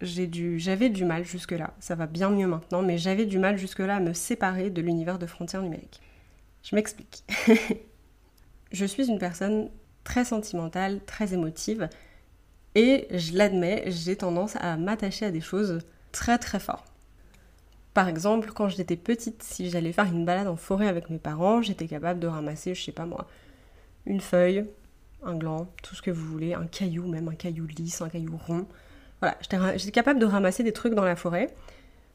j'avais 0.00 0.88
du 0.88 1.04
mal 1.04 1.24
jusque-là, 1.24 1.74
ça 1.78 1.94
va 1.94 2.06
bien 2.06 2.30
mieux 2.30 2.46
maintenant, 2.46 2.82
mais 2.82 2.98
j'avais 2.98 3.26
du 3.26 3.38
mal 3.38 3.56
jusque-là 3.56 3.96
à 3.96 4.00
me 4.00 4.14
séparer 4.14 4.70
de 4.70 4.80
l'univers 4.80 5.18
de 5.18 5.26
frontières 5.26 5.62
numériques. 5.62 6.00
Je 6.64 6.74
m'explique. 6.74 7.24
je 8.72 8.84
suis 8.84 9.08
une 9.08 9.18
personne 9.18 9.68
très 10.04 10.24
sentimentale, 10.24 11.00
très 11.04 11.34
émotive, 11.34 11.88
et 12.74 13.06
je 13.10 13.36
l'admets, 13.36 13.84
j'ai 13.86 14.16
tendance 14.16 14.56
à 14.56 14.76
m'attacher 14.76 15.26
à 15.26 15.30
des 15.30 15.40
choses 15.40 15.80
très 16.12 16.38
très 16.38 16.60
fort. 16.60 16.84
Par 17.94 18.08
exemple, 18.08 18.52
quand 18.54 18.68
j'étais 18.68 18.96
petite, 18.96 19.42
si 19.42 19.68
j'allais 19.68 19.92
faire 19.92 20.06
une 20.06 20.24
balade 20.24 20.48
en 20.48 20.56
forêt 20.56 20.88
avec 20.88 21.10
mes 21.10 21.18
parents, 21.18 21.60
j'étais 21.60 21.86
capable 21.86 22.20
de 22.20 22.26
ramasser, 22.26 22.74
je 22.74 22.82
sais 22.82 22.92
pas 22.92 23.04
moi, 23.04 23.26
une 24.06 24.20
feuille, 24.20 24.64
un 25.22 25.36
gland, 25.36 25.68
tout 25.82 25.94
ce 25.94 26.02
que 26.02 26.10
vous 26.10 26.24
voulez, 26.24 26.54
un 26.54 26.66
caillou, 26.66 27.06
même 27.06 27.28
un 27.28 27.34
caillou 27.34 27.66
lisse, 27.66 28.00
un 28.00 28.08
caillou 28.08 28.38
rond. 28.46 28.66
Voilà, 29.20 29.36
j'étais 29.76 29.90
capable 29.90 30.18
de 30.18 30.26
ramasser 30.26 30.62
des 30.62 30.72
trucs 30.72 30.94
dans 30.94 31.04
la 31.04 31.16
forêt, 31.16 31.48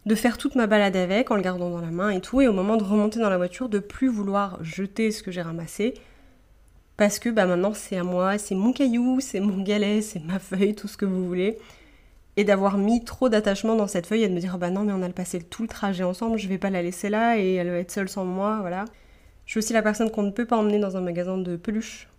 de 0.06 0.16
faire 0.16 0.38
toute 0.38 0.56
ma 0.56 0.68
balade 0.68 0.96
avec 0.96 1.32
en 1.32 1.36
le 1.36 1.42
gardant 1.42 1.70
dans 1.70 1.82
la 1.82 1.92
main 1.92 2.10
et 2.10 2.22
tout, 2.22 2.42
et 2.42 2.48
au 2.48 2.54
moment 2.54 2.76
de 2.76 2.84
remonter 2.84 3.20
dans 3.20 3.30
la 3.30 3.38
voiture, 3.38 3.70
de 3.70 3.80
plus 3.80 4.10
vouloir 4.10 4.62
jeter 4.64 5.12
ce 5.12 5.22
que 5.22 5.32
j'ai 5.32 5.42
ramassé, 5.42 5.94
parce 6.98 7.20
que 7.20 7.30
bah 7.30 7.46
maintenant 7.46 7.74
c'est 7.74 7.98
à 7.98 8.04
moi, 8.04 8.38
c'est 8.38 8.56
mon 8.56 8.74
caillou, 8.74 9.20
c'est 9.22 9.40
mon 9.40 9.62
galet, 9.62 10.02
c'est 10.02 10.24
ma 10.24 10.40
feuille, 10.40 10.76
tout 10.76 10.88
ce 10.88 10.98
que 10.98 11.06
vous 11.06 11.26
voulez. 11.26 11.58
Et 12.36 12.44
d'avoir 12.44 12.78
mis 12.78 13.04
trop 13.04 13.30
d'attachement 13.30 13.76
dans 13.76 13.88
cette 13.88 14.08
feuille 14.08 14.24
et 14.24 14.30
de 14.30 14.34
me 14.34 14.40
dire 14.40 14.58
bah 14.58 14.70
non 14.70 14.84
mais 14.84 14.94
on 14.94 15.02
a 15.04 15.10
passé 15.10 15.40
tout 15.42 15.62
le 15.64 15.68
trajet 15.68 16.04
ensemble, 16.04 16.38
je 16.38 16.48
vais 16.48 16.58
pas 16.58 16.70
la 16.70 16.82
laisser 16.82 17.10
là 17.10 17.38
et 17.38 17.54
elle 17.56 17.70
va 17.70 17.78
être 17.78 17.92
seule 17.92 18.10
sans 18.10 18.26
moi, 18.26 18.60
voilà. 18.62 18.86
Je 19.46 19.52
suis 19.52 19.60
aussi 19.60 19.74
la 19.74 19.82
personne 19.82 20.12
qu'on 20.12 20.24
ne 20.24 20.32
peut 20.32 20.46
pas 20.46 20.58
emmener 20.58 20.80
dans 20.80 20.98
un 20.98 21.02
magasin 21.02 21.38
de 21.38 21.56
peluches. 21.56 22.10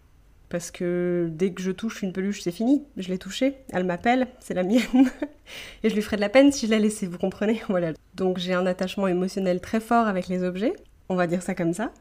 Parce 0.49 0.71
que 0.71 1.29
dès 1.31 1.53
que 1.53 1.61
je 1.61 1.71
touche 1.71 2.01
une 2.03 2.13
peluche, 2.13 2.41
c'est 2.41 2.53
fini. 2.53 2.83
Je 2.97 3.09
l'ai 3.09 3.19
touchée, 3.19 3.57
elle 3.71 3.85
m'appelle, 3.85 4.29
c'est 4.41 4.55
la 4.55 4.63
mienne. 4.63 4.81
et 5.83 5.91
je 5.91 5.95
lui 5.95 6.01
ferai 6.01 6.17
de 6.17 6.23
la 6.23 6.31
peine 6.31 6.53
si 6.53 6.67
je 6.67 6.71
la 6.71 6.79
laissais, 6.79 7.07
vous 7.07 7.19
comprenez 7.19 7.61
Voilà. 7.69 7.93
Donc 8.15 8.39
j'ai 8.39 8.55
un 8.55 8.65
attachement 8.65 9.09
émotionnel 9.09 9.61
très 9.61 9.81
fort 9.81 10.07
avec 10.07 10.29
les 10.29 10.43
objets, 10.43 10.73
on 11.11 11.17
va 11.17 11.27
dire 11.27 11.43
ça 11.43 11.55
comme 11.55 11.75
ça 11.75 11.93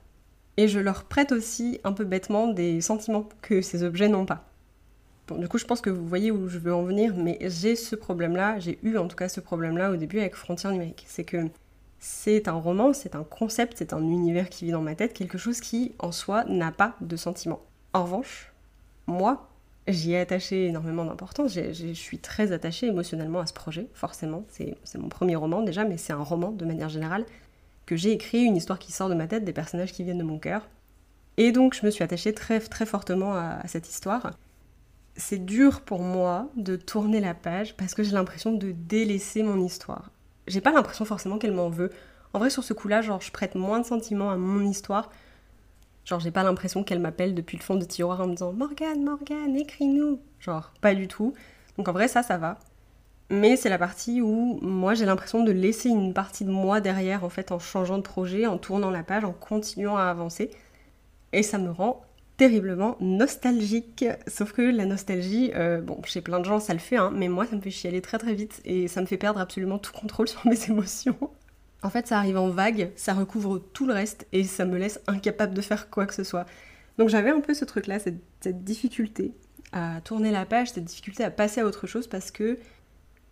et 0.57 0.67
je 0.67 0.79
leur 0.79 1.05
prête 1.05 1.31
aussi 1.31 1.79
un 1.83 1.93
peu 1.93 2.03
bêtement 2.03 2.47
des 2.47 2.81
sentiments 2.81 3.29
que 3.41 3.61
ces 3.61 3.83
objets 3.83 4.09
n'ont 4.09 4.25
pas. 4.25 4.43
Bon, 5.27 5.37
du 5.37 5.47
coup, 5.47 5.57
je 5.57 5.65
pense 5.65 5.81
que 5.81 5.89
vous 5.89 6.07
voyez 6.07 6.31
où 6.31 6.47
je 6.47 6.57
veux 6.57 6.73
en 6.73 6.83
venir, 6.83 7.15
mais 7.15 7.37
j'ai 7.41 7.75
ce 7.75 7.95
problème-là, 7.95 8.59
j'ai 8.59 8.79
eu 8.81 8.97
en 8.97 9.07
tout 9.07 9.15
cas 9.15 9.29
ce 9.29 9.39
problème-là 9.39 9.91
au 9.91 9.97
début 9.97 10.19
avec 10.19 10.35
Frontières 10.35 10.71
numériques. 10.71 11.05
C'est 11.07 11.25
que 11.25 11.47
c'est 11.99 12.47
un 12.47 12.53
roman, 12.53 12.93
c'est 12.93 13.15
un 13.15 13.23
concept, 13.23 13.77
c'est 13.77 13.93
un 13.93 14.01
univers 14.01 14.49
qui 14.49 14.65
vit 14.65 14.71
dans 14.71 14.81
ma 14.81 14.95
tête, 14.95 15.13
quelque 15.13 15.37
chose 15.37 15.59
qui, 15.59 15.93
en 15.99 16.11
soi, 16.11 16.45
n'a 16.45 16.71
pas 16.71 16.95
de 17.01 17.15
sentiments. 17.15 17.61
En 17.93 18.03
revanche, 18.03 18.53
moi, 19.05 19.49
j'y 19.87 20.13
ai 20.13 20.19
attaché 20.19 20.67
énormément 20.67 21.05
d'importance, 21.05 21.53
je 21.53 21.93
suis 21.93 22.19
très 22.19 22.51
attachée 22.51 22.87
émotionnellement 22.87 23.39
à 23.39 23.47
ce 23.47 23.53
projet, 23.53 23.87
forcément. 23.93 24.45
C'est 24.49 24.77
mon 24.97 25.09
premier 25.09 25.35
roman 25.35 25.61
déjà, 25.61 25.83
mais 25.83 25.97
c'est 25.97 26.13
un 26.13 26.23
roman 26.23 26.51
de 26.51 26.65
manière 26.65 26.89
générale 26.89 27.25
que 27.87 27.95
j'ai 27.95 28.11
écrit, 28.11 28.43
une 28.43 28.55
histoire 28.55 28.77
qui 28.77 28.91
sort 28.91 29.09
de 29.09 29.15
ma 29.15 29.25
tête, 29.25 29.45
des 29.45 29.53
personnages 29.53 29.93
qui 29.93 30.03
viennent 30.03 30.19
de 30.19 30.23
mon 30.23 30.37
cœur. 30.37 30.67
Et 31.37 31.51
donc 31.51 31.73
je 31.73 31.85
me 31.85 31.89
suis 31.89 32.03
attachée 32.03 32.33
très 32.33 32.59
très 32.59 32.85
fortement 32.85 33.33
à, 33.33 33.65
cette 33.67 33.89
histoire. 33.89 34.33
C'est 35.15 35.43
dur 35.43 35.81
pour 35.81 36.01
moi 36.01 36.49
de 36.55 36.75
tourner 36.75 37.19
la 37.19 37.33
page 37.33 37.75
parce 37.75 37.95
que 37.95 38.03
j'ai 38.03 38.11
l'impression 38.11 38.51
de 38.51 38.71
délaisser 38.71 39.41
mon 39.41 39.63
histoire. 39.63 40.11
J'ai 40.47 40.61
pas 40.61 40.71
l'impression 40.71 41.05
forcément 41.05 41.39
qu'elle 41.39 41.53
m'en 41.53 41.69
veut. 41.69 41.91
En 42.33 42.39
vrai 42.39 42.49
sur 42.49 42.63
ce 42.63 42.73
coup-là, 42.73 43.01
genre 43.01 43.21
je 43.21 43.31
prête 43.31 43.55
moins 43.55 43.79
de 43.79 43.85
sentiments 43.85 44.29
à 44.29 44.35
mon 44.35 44.67
histoire. 44.67 45.09
Genre 46.05 46.19
j'ai 46.19 46.31
pas 46.31 46.43
l'impression 46.43 46.83
qu'elle 46.83 46.99
m'appelle 46.99 47.33
depuis 47.33 47.57
le 47.57 47.63
fond 47.63 47.75
de 47.75 47.85
tiroir 47.85 48.21
en 48.21 48.27
me 48.27 48.33
disant 48.33 48.51
Morgane, 48.51 49.03
Morgane, 49.03 49.55
écris-nous. 49.55 50.19
Genre 50.39 50.71
pas 50.81 50.93
du 50.93 51.07
tout. 51.07 51.33
Donc 51.77 51.87
en 51.87 51.93
vrai 51.93 52.07
ça 52.07 52.21
ça 52.21 52.37
va. 52.37 52.59
Mais 53.29 53.57
c'est 53.57 53.69
la 53.69 53.77
partie 53.77 54.21
où 54.21 54.57
moi 54.61 54.93
j'ai 54.93 55.05
l'impression 55.05 55.43
de 55.43 55.51
laisser 55.51 55.89
une 55.89 56.13
partie 56.13 56.45
de 56.45 56.49
moi 56.49 56.79
derrière 56.79 57.25
en 57.25 57.29
fait 57.29 57.51
en 57.51 57.59
changeant 57.59 57.97
de 57.97 58.03
projet, 58.03 58.47
en 58.47 58.57
tournant 58.57 58.89
la 58.89 59.03
page, 59.03 59.25
en 59.25 59.33
continuant 59.33 59.97
à 59.97 60.03
avancer. 60.03 60.49
Et 61.33 61.43
ça 61.43 61.57
me 61.57 61.69
rend 61.69 62.05
terriblement 62.37 62.95
nostalgique. 63.01 64.05
Sauf 64.27 64.53
que 64.53 64.61
la 64.61 64.85
nostalgie, 64.85 65.51
euh, 65.55 65.81
bon, 65.81 66.01
chez 66.05 66.21
plein 66.21 66.39
de 66.39 66.45
gens 66.45 66.59
ça 66.59 66.73
le 66.73 66.79
fait, 66.79 66.95
hein, 66.95 67.11
mais 67.13 67.27
moi 67.27 67.45
ça 67.45 67.55
me 67.55 67.61
fait 67.61 67.71
chialer 67.71 68.01
très 68.01 68.17
très 68.17 68.33
vite 68.33 68.61
et 68.63 68.87
ça 68.87 69.01
me 69.01 69.05
fait 69.05 69.17
perdre 69.17 69.41
absolument 69.41 69.77
tout 69.77 69.91
contrôle 69.91 70.27
sur 70.29 70.45
mes 70.47 70.63
émotions. 70.69 71.17
En 71.83 71.89
fait, 71.89 72.07
ça 72.07 72.17
arrive 72.17 72.37
en 72.37 72.49
vague, 72.49 72.91
ça 72.95 73.13
recouvre 73.13 73.59
tout 73.59 73.85
le 73.85 73.93
reste 73.93 74.25
et 74.31 74.43
ça 74.43 74.65
me 74.65 74.77
laisse 74.77 74.99
incapable 75.05 75.53
de 75.53 75.61
faire 75.61 75.89
quoi 75.89 76.05
que 76.05 76.13
ce 76.13 76.23
soit. 76.23 76.45
Donc 76.97 77.09
j'avais 77.09 77.29
un 77.29 77.39
peu 77.39 77.53
ce 77.53 77.65
truc-là, 77.65 77.99
cette, 77.99 78.19
cette 78.39 78.63
difficulté 78.63 79.33
à 79.73 80.01
tourner 80.01 80.31
la 80.31 80.45
page, 80.45 80.71
cette 80.71 80.85
difficulté 80.85 81.23
à 81.23 81.29
passer 81.29 81.61
à 81.61 81.65
autre 81.65 81.85
chose 81.85 82.07
parce 82.07 82.31
que 82.31 82.57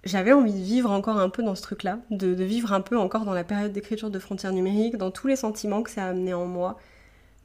j'avais 0.05 0.33
envie 0.33 0.53
de 0.53 0.57
vivre 0.57 0.91
encore 0.91 1.17
un 1.17 1.29
peu 1.29 1.43
dans 1.43 1.55
ce 1.55 1.63
truc-là, 1.63 1.99
de, 2.11 2.27
vivre 2.43 2.73
un 2.73 2.81
peu 2.81 2.97
encore 2.97 3.25
dans 3.25 3.33
la 3.33 3.43
période 3.43 3.73
d'écriture 3.73 4.11
de 4.11 4.19
frontières 4.19 4.53
numériques, 4.53 4.97
dans 4.97 5.11
tous 5.11 5.27
les 5.27 5.35
sentiments 5.35 5.81
que 5.81 5.89
ça 5.89 6.05
a 6.05 6.09
amené 6.09 6.33
en 6.33 6.45
moi, 6.45 6.77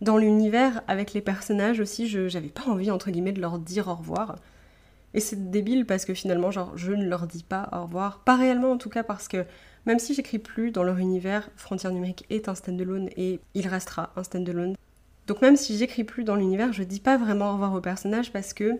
dans 0.01 0.19
l'univers 0.19 0.83
avec 0.87 1.13
les 1.13 1.21
personnages 1.21 1.81
aussi, 1.81 2.09
je 2.09 2.29
j'avais 2.29 2.49
pas 2.49 2.65
envie 2.67 2.91
entre 2.91 3.11
guillemets 3.11 3.33
de 3.33 3.41
leur 3.41 3.59
dire 3.59 3.89
au 3.89 3.95
revoir. 3.95 4.37
Et 5.13 5.21
c'est 5.21 5.51
débile 5.51 5.87
parce 5.87 6.05
que 6.05 6.15
finalement, 6.15 6.51
genre, 6.51 6.73
je 6.77 6.93
ne 6.93 7.05
leur 7.05 7.27
dis 7.27 7.43
pas 7.43 7.69
au 7.73 7.83
revoir, 7.83 8.21
pas 8.21 8.37
réellement 8.37 8.71
en 8.73 8.79
tout 8.79 8.91
cas 8.91 9.03
parce 9.03 9.27
que 9.27 9.45
même 9.87 9.99
si 9.99 10.15
j'écris 10.15 10.39
plus 10.39 10.71
dans 10.71 10.85
leur 10.85 10.99
univers, 10.99 11.51
Frontières 11.57 11.93
numériques 11.93 12.27
est 12.31 12.49
un 12.49 12.55
standalone 12.55 13.09
et 13.17 13.41
il 13.55 13.67
restera 13.67 14.13
un 14.17 14.23
standalone. 14.23 14.77
Donc 15.27 15.43
même 15.43 15.57
si 15.57 15.77
j'écris 15.79 16.05
plus 16.05 16.25
dans 16.25 16.37
l'univers, 16.37 16.73
je 16.73 16.83
dis 16.83 17.01
pas 17.01 17.17
vraiment 17.17 17.51
au 17.51 17.53
revoir 17.55 17.75
aux 17.75 17.81
personnages 17.81 18.33
parce 18.33 18.53
que 18.53 18.79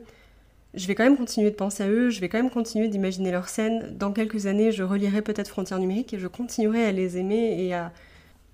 je 0.75 0.87
vais 0.87 0.95
quand 0.95 1.05
même 1.05 1.17
continuer 1.17 1.51
de 1.51 1.57
penser 1.57 1.83
à 1.83 1.89
eux, 1.89 2.11
je 2.11 2.21
vais 2.21 2.29
quand 2.29 2.39
même 2.39 2.51
continuer 2.51 2.89
d'imaginer 2.89 3.33
leurs 3.33 3.49
scènes. 3.49 3.97
Dans 3.97 4.13
quelques 4.13 4.47
années, 4.47 4.71
je 4.71 4.85
relirai 4.85 5.21
peut-être 5.21 5.49
Frontières 5.49 5.81
numériques 5.81 6.15
et 6.15 6.19
je 6.19 6.29
continuerai 6.29 6.85
à 6.85 6.93
les 6.93 7.19
aimer 7.19 7.65
et 7.65 7.75
à, 7.75 7.93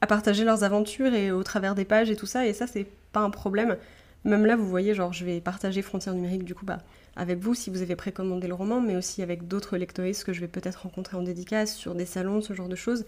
partager 0.09 0.45
leurs 0.45 0.63
aventures 0.63 1.13
et 1.15 1.33
au 1.33 1.43
travers 1.43 1.75
des 1.75 1.85
pages 1.85 2.11
et 2.11 2.17
tout 2.17 2.27
ça. 2.27 2.47
Et 2.47 2.53
ça, 2.53 2.67
c'est 2.67 2.87
pas 3.13 3.21
un 3.21 3.31
problème. 3.31 3.77
Même 4.25 4.47
là, 4.47 4.57
vous 4.57 4.69
voyez, 4.69 4.95
genre, 4.95 5.13
je 5.13 5.25
vais 5.25 5.41
partager 5.41 5.83
Frontières 5.83 6.15
numériques 6.15 6.45
du 6.45 6.55
coup, 6.55 6.65
bah, 6.65 6.79
avec 7.17 7.39
vous 7.39 7.55
si 7.55 7.71
vous 7.71 7.83
avez 7.83 7.97
précommandé 7.97 8.47
le 8.47 8.55
roman, 8.55 8.81
mais 8.81 8.97
aussi 8.97 9.23
avec 9.23 9.47
d'autres 9.49 9.77
lectoristes 9.77 10.25
que 10.25 10.33
je 10.33 10.41
vais 10.41 10.49
peut-être 10.49 10.83
rencontrer 10.83 11.17
en 11.17 11.23
dédicace, 11.23 11.75
sur 11.75 11.95
des 11.95 12.07
salons, 12.07 12.41
ce 12.41 12.55
genre 12.55 12.69
de 12.69 12.77
choses. 12.77 13.05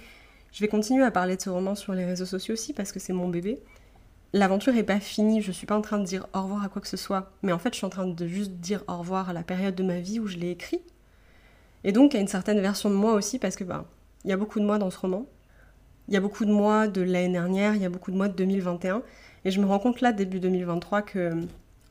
Je 0.52 0.60
vais 0.60 0.68
continuer 0.68 1.04
à 1.04 1.10
parler 1.10 1.36
de 1.36 1.42
ce 1.42 1.50
roman 1.50 1.74
sur 1.74 1.92
les 1.92 2.04
réseaux 2.04 2.26
sociaux 2.26 2.54
aussi 2.54 2.72
parce 2.72 2.92
que 2.92 2.98
c'est 2.98 3.12
mon 3.12 3.28
bébé 3.28 3.58
l'aventure 4.32 4.76
est 4.76 4.82
pas 4.82 5.00
finie, 5.00 5.42
je 5.42 5.52
suis 5.52 5.66
pas 5.66 5.76
en 5.76 5.82
train 5.82 5.98
de 5.98 6.04
dire 6.04 6.26
au 6.34 6.42
revoir 6.42 6.64
à 6.64 6.68
quoi 6.68 6.82
que 6.82 6.88
ce 6.88 6.96
soit, 6.96 7.32
mais 7.42 7.52
en 7.52 7.58
fait 7.58 7.72
je 7.72 7.78
suis 7.78 7.86
en 7.86 7.90
train 7.90 8.06
de 8.06 8.26
juste 8.26 8.52
dire 8.52 8.84
au 8.88 8.98
revoir 8.98 9.30
à 9.30 9.32
la 9.32 9.42
période 9.42 9.74
de 9.74 9.82
ma 9.82 10.00
vie 10.00 10.20
où 10.20 10.26
je 10.26 10.36
l'ai 10.36 10.50
écrit. 10.50 10.80
Et 11.84 11.92
donc 11.92 12.14
à 12.14 12.18
une 12.18 12.28
certaine 12.28 12.60
version 12.60 12.90
de 12.90 12.94
moi 12.94 13.14
aussi, 13.14 13.38
parce 13.38 13.56
que 13.56 13.64
ben, 13.64 13.84
il 14.24 14.30
y 14.30 14.32
a 14.32 14.36
beaucoup 14.36 14.60
de 14.60 14.64
moi 14.64 14.78
dans 14.78 14.90
ce 14.90 14.98
roman. 14.98 15.26
Il 16.08 16.14
y 16.14 16.16
a 16.16 16.20
beaucoup 16.20 16.44
de 16.44 16.52
moi 16.52 16.88
de 16.88 17.02
l'année 17.02 17.32
dernière, 17.32 17.74
il 17.74 17.82
y 17.82 17.84
a 17.84 17.90
beaucoup 17.90 18.10
de 18.10 18.16
moi 18.16 18.28
de 18.28 18.34
2021. 18.34 19.02
Et 19.44 19.50
je 19.50 19.60
me 19.60 19.66
rends 19.66 19.78
compte 19.78 20.00
là, 20.00 20.12
début 20.12 20.40
2023, 20.40 21.02
que 21.02 21.32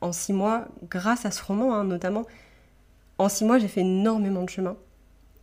en 0.00 0.12
six 0.12 0.32
mois, 0.32 0.68
grâce 0.90 1.24
à 1.24 1.30
ce 1.30 1.42
roman 1.42 1.74
hein, 1.74 1.84
notamment, 1.84 2.24
en 3.18 3.28
six 3.28 3.44
mois 3.44 3.58
j'ai 3.58 3.68
fait 3.68 3.80
énormément 3.80 4.42
de 4.42 4.50
chemin. 4.50 4.76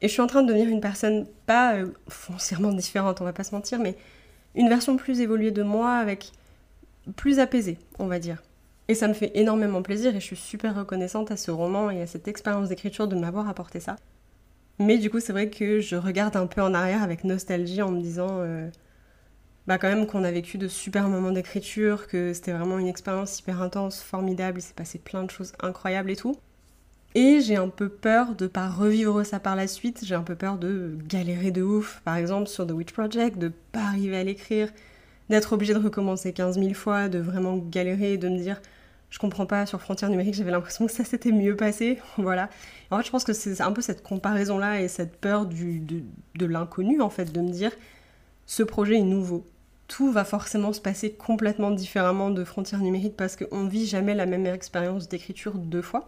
Et 0.02 0.08
je 0.08 0.14
suis 0.14 0.22
en 0.22 0.28
train 0.28 0.44
de 0.44 0.48
devenir 0.48 0.70
une 0.70 0.82
personne 0.82 1.26
pas 1.46 1.76
euh, 1.76 1.88
foncièrement 2.08 2.72
différente, 2.74 3.22
on 3.22 3.24
va 3.24 3.34
pas 3.34 3.44
se 3.44 3.56
mentir, 3.56 3.80
mais 3.80 3.98
une 4.54 4.70
version 4.70 4.98
plus 4.98 5.22
évoluée 5.22 5.52
de 5.52 5.64
moi 5.64 5.94
avec 5.94 6.32
plus 7.16 7.40
apaisée, 7.40 7.78
on 8.00 8.08
va 8.08 8.20
dire. 8.20 8.42
Et 8.88 8.96
ça 8.96 9.08
me 9.08 9.14
fait 9.14 9.32
énormément 9.36 9.82
plaisir 9.82 10.16
et 10.16 10.20
je 10.20 10.26
suis 10.26 10.36
super 10.36 10.76
reconnaissante 10.76 11.32
à 11.32 11.38
ce 11.38 11.50
roman 11.50 11.90
et 11.90 12.02
à 12.02 12.08
cette 12.08 12.28
expérience 12.28 12.70
d'écriture 12.70 13.08
de 13.08 13.16
m'avoir 13.16 13.50
apporté 13.50 13.80
ça. 13.80 13.96
Mais 14.78 14.98
du 14.98 15.10
coup, 15.10 15.20
c'est 15.20 15.34
vrai 15.34 15.50
que 15.50 15.80
je 15.80 15.96
regarde 15.96 16.36
un 16.36 16.48
peu 16.48 16.62
en 16.62 16.74
arrière 16.74 17.02
avec 17.02 17.24
nostalgie 17.24 17.82
en 17.82 17.92
me 17.92 18.02
disant 18.02 18.40
euh, 18.42 18.70
bah 19.68 19.78
quand 19.80 19.88
même 19.88 20.06
qu'on 20.06 20.24
a 20.24 20.32
vécu 20.32 20.58
de 20.58 20.68
super 20.68 21.08
moments 21.08 21.32
d'écriture, 21.32 22.08
que 22.08 22.34
c'était 22.34 22.52
vraiment 22.52 22.78
une 22.78 22.88
expérience 22.88 23.40
hyper 23.40 23.62
intense, 23.62 24.02
formidable, 24.02 24.60
il 24.60 24.62
s'est 24.62 24.74
passé 24.74 25.00
plein 25.00 25.24
de 25.24 25.32
choses 25.32 25.54
incroyables 25.62 26.12
et 26.12 26.16
tout. 26.16 26.36
Et 27.16 27.40
j'ai 27.40 27.56
un 27.56 27.70
peu 27.70 27.90
peur 27.90 28.36
de 28.36 28.46
pas 28.46 28.68
revivre 28.70 29.26
ça 29.26 29.40
par 29.40 29.56
la 29.56 29.68
suite, 29.68 30.02
j'ai 30.04 30.16
un 30.16 30.22
peu 30.22 30.36
peur 30.36 30.58
de 30.58 30.98
galérer 31.08 31.52
de 31.52 31.64
ouf, 31.64 32.02
par 32.04 32.18
exemple 32.18 32.48
sur 32.48 32.68
The 32.68 32.72
Witch 32.72 32.92
Project, 32.92 33.38
de 33.38 33.52
pas 33.72 33.84
arriver 33.84 34.18
à 34.18 34.24
l'écrire, 34.24 34.70
d'être 35.30 35.54
obligé 35.54 35.74
de 35.74 35.80
recommencer 35.80 36.34
15 36.34 36.60
000 36.60 36.74
fois, 36.74 37.10
de 37.10 37.20
vraiment 37.20 37.58
galérer 37.58 38.18
de 38.18 38.30
me 38.30 38.38
dire 38.38 38.62
je 39.10 39.20
comprends 39.20 39.46
pas 39.46 39.66
sur 39.66 39.80
frontières 39.82 40.10
numériques, 40.10 40.34
j'avais 40.34 40.52
l'impression 40.52 40.86
que 40.86 40.92
ça 40.92 41.06
s'était 41.06 41.32
mieux 41.32 41.56
passé. 41.56 42.00
voilà. 42.18 42.50
En 42.92 42.98
fait, 42.98 43.06
je 43.06 43.12
pense 43.12 43.24
que 43.24 43.34
c'est 43.34 43.62
un 43.62 43.72
peu 43.72 43.82
cette 43.82 44.04
comparaison-là 44.04 44.82
et 44.82 44.88
cette 44.88 45.16
peur 45.18 45.46
du, 45.46 45.80
de, 45.80 46.02
de 46.36 46.46
l'inconnu, 46.46 47.02
en 47.02 47.10
fait, 47.10 47.32
de 47.32 47.40
me 47.40 47.50
dire 47.50 47.72
ce 48.46 48.64
projet 48.64 48.96
est 48.96 49.04
nouveau. 49.04 49.46
Tout 49.88 50.12
va 50.12 50.26
forcément 50.26 50.74
se 50.74 50.82
passer 50.82 51.12
complètement 51.14 51.72
différemment 51.72 52.30
de 52.32 52.44
frontières 52.44 52.82
numériques 52.82 53.16
parce 53.16 53.36
qu'on 53.36 53.68
vit 53.68 53.86
jamais 53.86 54.16
la 54.16 54.26
même 54.26 54.46
expérience 54.48 55.08
d'écriture 55.08 55.54
deux 55.54 55.82
fois. 55.82 56.06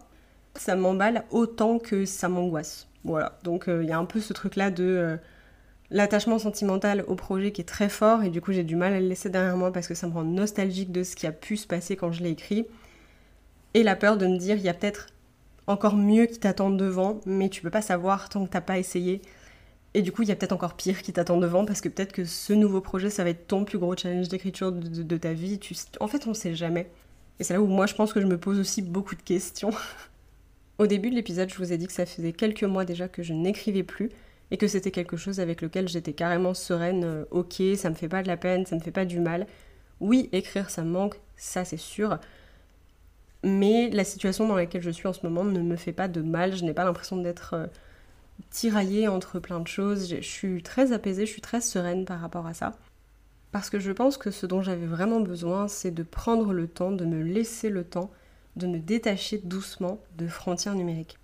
Ça 0.56 0.74
m'emballe 0.74 1.24
autant 1.30 1.78
que 1.78 2.04
ça 2.04 2.28
m'angoisse. 2.28 2.88
Voilà. 3.04 3.38
Donc 3.44 3.68
euh, 3.68 3.82
il 3.84 3.88
y 3.88 3.92
a 3.92 3.98
un 3.98 4.04
peu 4.04 4.20
ce 4.20 4.32
truc-là 4.32 4.70
de. 4.70 4.84
Euh, 4.84 5.16
l'attachement 5.90 6.38
sentimental 6.38 7.04
au 7.06 7.14
projet 7.14 7.52
qui 7.52 7.60
est 7.60 7.64
très 7.64 7.88
fort 7.88 8.22
et 8.22 8.28
du 8.28 8.40
coup 8.40 8.52
j'ai 8.52 8.64
du 8.64 8.76
mal 8.76 8.92
à 8.92 9.00
le 9.00 9.08
laisser 9.08 9.30
derrière 9.30 9.56
moi 9.56 9.72
parce 9.72 9.88
que 9.88 9.94
ça 9.94 10.06
me 10.06 10.12
rend 10.12 10.24
nostalgique 10.24 10.92
de 10.92 11.02
ce 11.02 11.16
qui 11.16 11.26
a 11.26 11.32
pu 11.32 11.56
se 11.56 11.66
passer 11.66 11.96
quand 11.96 12.12
je 12.12 12.22
l'ai 12.22 12.30
écrit. 12.30 12.66
Et 13.74 13.82
la 13.82 13.96
peur 13.96 14.16
de 14.16 14.26
me 14.26 14.38
dire 14.38 14.56
il 14.56 14.62
y 14.62 14.68
a 14.68 14.74
peut-être 14.74 15.06
encore 15.68 15.96
mieux 15.96 16.26
qui 16.26 16.38
t'attend 16.38 16.70
devant, 16.70 17.20
mais 17.26 17.48
tu 17.50 17.62
peux 17.62 17.70
pas 17.70 17.82
savoir 17.82 18.28
tant 18.28 18.44
que 18.44 18.50
t'as 18.50 18.62
pas 18.62 18.78
essayé. 18.78 19.20
Et 19.94 20.02
du 20.02 20.12
coup, 20.12 20.22
il 20.22 20.28
y 20.28 20.32
a 20.32 20.36
peut-être 20.36 20.52
encore 20.52 20.74
pire 20.74 21.02
qui 21.02 21.12
t'attend 21.12 21.38
devant 21.38 21.64
parce 21.64 21.80
que 21.80 21.88
peut-être 21.88 22.12
que 22.12 22.24
ce 22.24 22.52
nouveau 22.52 22.80
projet, 22.80 23.10
ça 23.10 23.24
va 23.24 23.30
être 23.30 23.46
ton 23.46 23.64
plus 23.64 23.78
gros 23.78 23.96
challenge 23.96 24.28
d'écriture 24.28 24.72
de, 24.72 25.16
ta 25.16 25.32
vie. 25.32 25.58
Tu... 25.58 25.74
En 26.00 26.08
fait, 26.08 26.26
on 26.26 26.34
sait 26.34 26.54
jamais. 26.54 26.90
Et 27.38 27.44
c'est 27.44 27.54
là 27.54 27.60
où 27.60 27.66
moi, 27.66 27.86
je 27.86 27.94
pense 27.94 28.12
que 28.12 28.20
je 28.20 28.26
me 28.26 28.38
pose 28.38 28.58
aussi 28.58 28.82
beaucoup 28.82 29.14
de 29.14 29.22
questions. 29.22 29.70
Au 30.78 30.86
début 30.86 31.10
de 31.10 31.14
l'épisode, 31.14 31.50
je 31.50 31.56
vous 31.56 31.72
ai 31.72 31.78
dit 31.78 31.86
que 31.86 31.92
ça 31.92 32.06
faisait 32.06 32.32
quelques 32.32 32.64
mois 32.64 32.84
déjà 32.84 33.08
que 33.08 33.22
je 33.22 33.32
n'écrivais 33.32 33.82
plus 33.82 34.10
et 34.50 34.56
que 34.56 34.66
c'était 34.66 34.90
quelque 34.90 35.16
chose 35.16 35.40
avec 35.40 35.62
lequel 35.62 35.88
j'étais 35.88 36.12
carrément 36.12 36.54
sereine. 36.54 37.04
Euh, 37.04 37.24
ok, 37.30 37.62
ça 37.76 37.90
me 37.90 37.94
fait 37.94 38.08
pas 38.08 38.22
de 38.22 38.28
la 38.28 38.36
peine, 38.36 38.66
ça 38.66 38.76
me 38.76 38.80
fait 38.80 38.90
pas 38.90 39.04
du 39.04 39.20
mal. 39.20 39.46
Oui, 40.00 40.28
écrire, 40.32 40.70
ça 40.70 40.82
me 40.82 40.90
manque, 40.90 41.20
ça 41.36 41.64
c'est 41.64 41.76
sûr. 41.76 42.18
Mais 43.44 43.90
la 43.90 44.04
situation 44.04 44.48
dans 44.48 44.56
laquelle 44.56 44.82
je 44.82 44.90
suis 44.90 45.06
en 45.06 45.12
ce 45.12 45.24
moment 45.26 45.44
ne 45.44 45.60
me 45.60 45.76
fait 45.76 45.92
pas 45.92 46.08
de 46.08 46.22
mal. 46.22 46.56
Je 46.56 46.64
n'ai 46.64 46.74
pas 46.74 46.84
l'impression 46.84 47.16
d'être 47.16 47.54
euh, 47.54 47.66
tiraillée 48.50 49.08
entre 49.08 49.38
plein 49.38 49.60
de 49.60 49.68
choses. 49.68 50.08
Je 50.08 50.20
suis 50.20 50.62
très 50.62 50.92
apaisée, 50.92 51.26
je 51.26 51.32
suis 51.32 51.40
très 51.40 51.60
sereine 51.60 52.04
par 52.04 52.20
rapport 52.20 52.46
à 52.46 52.54
ça. 52.54 52.76
Parce 53.52 53.70
que 53.70 53.78
je 53.78 53.92
pense 53.92 54.18
que 54.18 54.30
ce 54.30 54.46
dont 54.46 54.60
j'avais 54.60 54.86
vraiment 54.86 55.20
besoin, 55.20 55.68
c'est 55.68 55.90
de 55.90 56.02
prendre 56.02 56.52
le 56.52 56.68
temps, 56.68 56.92
de 56.92 57.04
me 57.04 57.22
laisser 57.22 57.70
le 57.70 57.84
temps, 57.84 58.10
de 58.56 58.66
me 58.66 58.78
détacher 58.78 59.38
doucement 59.38 60.00
de 60.18 60.26
frontières 60.26 60.74
numériques. 60.74 61.18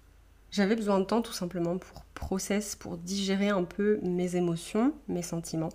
J'avais 0.55 0.77
besoin 0.77 1.01
de 1.01 1.05
temps 1.05 1.21
tout 1.21 1.33
simplement 1.33 1.79
pour 1.79 2.05
process, 2.15 2.77
pour 2.77 2.97
digérer 2.97 3.49
un 3.49 3.65
peu 3.65 3.99
mes 4.05 4.37
émotions, 4.37 4.95
mes 5.09 5.21
sentiments. 5.23 5.73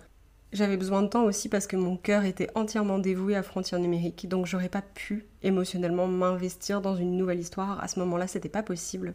J'avais 0.54 0.78
besoin 0.78 1.02
de 1.02 1.08
temps 1.08 1.24
aussi 1.24 1.50
parce 1.50 1.66
que 1.66 1.76
mon 1.76 1.98
cœur 1.98 2.24
était 2.24 2.48
entièrement 2.54 2.98
dévoué 2.98 3.36
à 3.36 3.42
frontières 3.42 3.78
numériques, 3.78 4.26
donc 4.26 4.46
j'aurais 4.46 4.70
pas 4.70 4.80
pu 4.80 5.26
émotionnellement 5.42 6.06
m'investir 6.06 6.80
dans 6.80 6.96
une 6.96 7.18
nouvelle 7.18 7.40
histoire. 7.40 7.78
À 7.84 7.88
ce 7.88 7.98
moment-là, 7.98 8.26
c'était 8.26 8.48
pas 8.48 8.62
possible. 8.62 9.12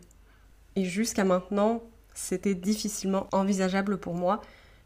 Et 0.76 0.86
jusqu'à 0.86 1.24
maintenant, 1.24 1.82
c'était 2.14 2.54
difficilement 2.54 3.26
envisageable 3.32 3.98
pour 3.98 4.14
moi. 4.14 4.42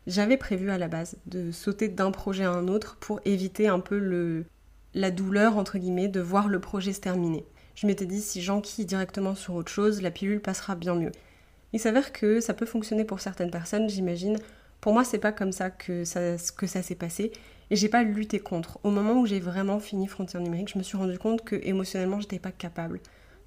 J'avais 0.08 0.38
prévu 0.38 0.72
à 0.72 0.78
la 0.78 0.88
base 0.88 1.18
de 1.26 1.52
sauter 1.52 1.90
d'un 1.90 2.12
projet 2.12 2.46
à 2.46 2.52
un 2.52 2.70
autre 2.70 2.96
pour 3.02 3.20
éviter 3.26 3.68
un 3.68 3.82
peu 3.82 4.00
le, 4.00 4.46
la 4.94 5.12
douleur, 5.12 5.58
entre 5.58 5.78
guillemets, 5.78 6.08
de 6.08 6.22
voir 6.22 6.48
le 6.48 6.62
projet 6.62 6.94
se 6.94 7.02
terminer. 7.02 7.46
Je 7.80 7.88
m'étais 7.88 8.06
dit, 8.06 8.20
si 8.20 8.42
j'enquille 8.42 8.86
directement 8.86 9.36
sur 9.36 9.56
autre 9.56 9.72
chose, 9.72 10.02
la 10.02 10.12
pilule 10.12 10.42
passera 10.42 10.76
bien 10.76 10.96
mieux. 10.96 11.14
Il 11.72 11.80
s'avère 11.80 12.12
que 12.12 12.42
ça 12.42 12.54
peut 12.54 12.66
fonctionner 12.66 13.06
pour 13.06 13.22
certaines 13.22 13.52
personnes, 13.52 13.88
j'imagine. 13.88 14.38
Pour 14.82 14.92
moi, 14.92 15.06
c'est 15.06 15.18
pas 15.18 15.32
comme 15.32 15.54
ça 15.54 15.70
que 15.70 16.04
ça, 16.04 16.38
s'est 16.38 16.96
passé. 16.96 17.32
Et 17.70 17.78
j'ai 17.78 17.88
pas 17.88 18.04
lutté 18.04 18.42
contre. 18.42 18.82
Au 18.84 18.90
moment 18.90 19.22
où 19.22 19.26
j'ai 19.26 19.40
vraiment 19.40 19.80
fini 19.80 20.08
Frontières 20.08 20.44
numériques, 20.44 20.74
je 20.74 20.78
me 20.78 20.84
suis 20.84 20.98
rendu 20.98 21.18
compte 21.18 21.46
que 21.46 21.56
émotionnellement, 21.56 22.20
j'étais 22.20 22.38
pas 22.38 22.52
capable 22.52 23.00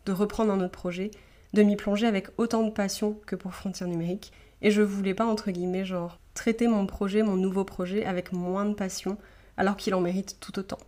de 0.07 0.13
reprendre 0.13 0.51
un 0.51 0.61
autre 0.61 0.71
projet, 0.71 1.11
de 1.53 1.63
m'y 1.63 1.77
plonger 1.77 2.07
avec 2.07 2.29
autant 2.39 2.63
de 2.63 2.71
passion 2.71 3.21
que 3.27 3.37
pour 3.37 3.53
Frontières 3.53 3.91
numériques. 3.91 4.33
Et 4.63 4.71
je 4.71 4.81
voulais 4.81 5.13
pas, 5.13 5.27
entre 5.27 5.51
guillemets, 5.51 5.85
genre, 5.85 6.19
traiter 6.33 6.69
mon 6.69 6.87
projet, 6.87 7.23
mon 7.23 7.37
nouveau 7.37 7.65
projet, 7.65 8.07
avec 8.07 8.33
moins 8.33 8.65
de 8.65 8.73
passion, 8.73 9.19
alors 9.59 9.77
qu'il 9.77 9.95
en 9.95 10.01
mérite 10.01 10.39
tout 10.41 10.59
autant. 10.59 10.79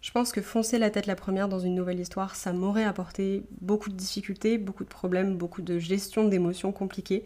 Je 0.00 0.12
pense 0.12 0.32
que 0.32 0.40
foncer 0.40 0.78
la 0.78 0.90
tête 0.90 1.06
la 1.06 1.14
première 1.14 1.48
dans 1.48 1.58
une 1.58 1.74
nouvelle 1.74 2.00
histoire, 2.00 2.34
ça 2.34 2.52
m'aurait 2.52 2.84
apporté 2.84 3.44
beaucoup 3.60 3.90
de 3.90 3.96
difficultés, 3.96 4.56
beaucoup 4.56 4.84
de 4.84 4.88
problèmes, 4.88 5.36
beaucoup 5.36 5.60
de 5.60 5.78
gestion 5.78 6.26
d'émotions 6.26 6.72
compliquées. 6.72 7.22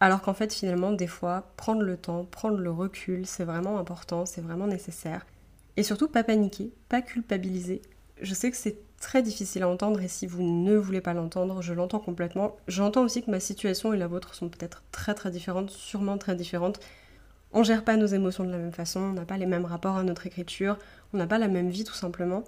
Alors 0.00 0.20
qu'en 0.20 0.34
fait, 0.34 0.52
finalement, 0.52 0.90
des 0.90 1.06
fois, 1.06 1.52
prendre 1.56 1.82
le 1.82 1.96
temps, 1.96 2.24
prendre 2.24 2.58
le 2.58 2.70
recul, 2.70 3.26
c'est 3.26 3.44
vraiment 3.44 3.78
important, 3.78 4.26
c'est 4.26 4.40
vraiment 4.40 4.66
nécessaire. 4.66 5.24
Et 5.76 5.84
surtout, 5.84 6.08
pas 6.08 6.24
paniquer, 6.24 6.72
pas 6.88 7.00
culpabiliser. 7.00 7.80
Je 8.20 8.34
sais 8.34 8.50
que 8.50 8.56
c'est 8.56 8.76
très 9.00 9.22
difficile 9.22 9.62
à 9.62 9.68
entendre 9.68 10.00
et 10.00 10.08
si 10.08 10.26
vous 10.26 10.42
ne 10.42 10.76
voulez 10.76 11.00
pas 11.00 11.14
l'entendre, 11.14 11.62
je 11.62 11.74
l'entends 11.74 12.00
complètement. 12.00 12.56
J'entends 12.68 13.02
aussi 13.02 13.22
que 13.22 13.30
ma 13.30 13.40
situation 13.40 13.92
et 13.92 13.96
la 13.96 14.06
vôtre 14.06 14.34
sont 14.34 14.48
peut-être 14.48 14.82
très 14.90 15.14
très 15.14 15.30
différentes, 15.30 15.70
sûrement 15.70 16.18
très 16.18 16.34
différentes. 16.34 16.80
On 17.56 17.62
gère 17.62 17.84
pas 17.84 17.96
nos 17.96 18.06
émotions 18.06 18.44
de 18.44 18.50
la 18.50 18.58
même 18.58 18.72
façon, 18.72 19.00
on 19.00 19.12
n'a 19.12 19.24
pas 19.24 19.38
les 19.38 19.46
mêmes 19.46 19.64
rapports 19.64 19.96
à 19.96 20.02
notre 20.02 20.26
écriture, 20.26 20.76
on 21.12 21.18
n'a 21.18 21.28
pas 21.28 21.38
la 21.38 21.46
même 21.46 21.70
vie 21.70 21.84
tout 21.84 21.94
simplement. 21.94 22.42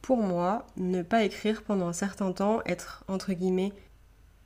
Pour 0.00 0.16
moi, 0.16 0.66
ne 0.78 1.02
pas 1.02 1.24
écrire 1.24 1.62
pendant 1.62 1.86
un 1.88 1.92
certain 1.92 2.32
temps, 2.32 2.62
être 2.64 3.04
entre 3.06 3.34
guillemets 3.34 3.74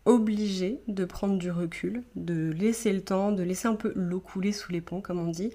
obligé 0.04 0.80
de 0.88 1.04
prendre 1.04 1.38
du 1.38 1.50
recul, 1.50 2.02
de 2.16 2.50
laisser 2.50 2.92
le 2.92 3.02
temps, 3.02 3.30
de 3.30 3.44
laisser 3.44 3.68
un 3.68 3.76
peu 3.76 3.92
l'eau 3.94 4.18
couler 4.18 4.52
sous 4.52 4.72
les 4.72 4.80
ponts, 4.80 5.00
comme 5.00 5.20
on 5.20 5.30
dit, 5.30 5.52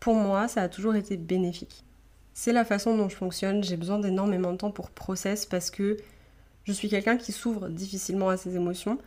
pour 0.00 0.14
moi, 0.14 0.48
ça 0.48 0.62
a 0.62 0.68
toujours 0.70 0.94
été 0.94 1.18
bénéfique. 1.18 1.84
C'est 2.32 2.52
la 2.52 2.64
façon 2.64 2.96
dont 2.96 3.10
je 3.10 3.16
fonctionne, 3.16 3.62
j'ai 3.62 3.76
besoin 3.76 3.98
d'énormément 3.98 4.52
de 4.52 4.56
temps 4.56 4.70
pour 4.70 4.90
process 4.90 5.44
parce 5.44 5.70
que 5.70 5.98
je 6.64 6.72
suis 6.72 6.88
quelqu'un 6.88 7.18
qui 7.18 7.32
s'ouvre 7.32 7.68
difficilement 7.68 8.30
à 8.30 8.38
ses 8.38 8.56
émotions. 8.56 8.98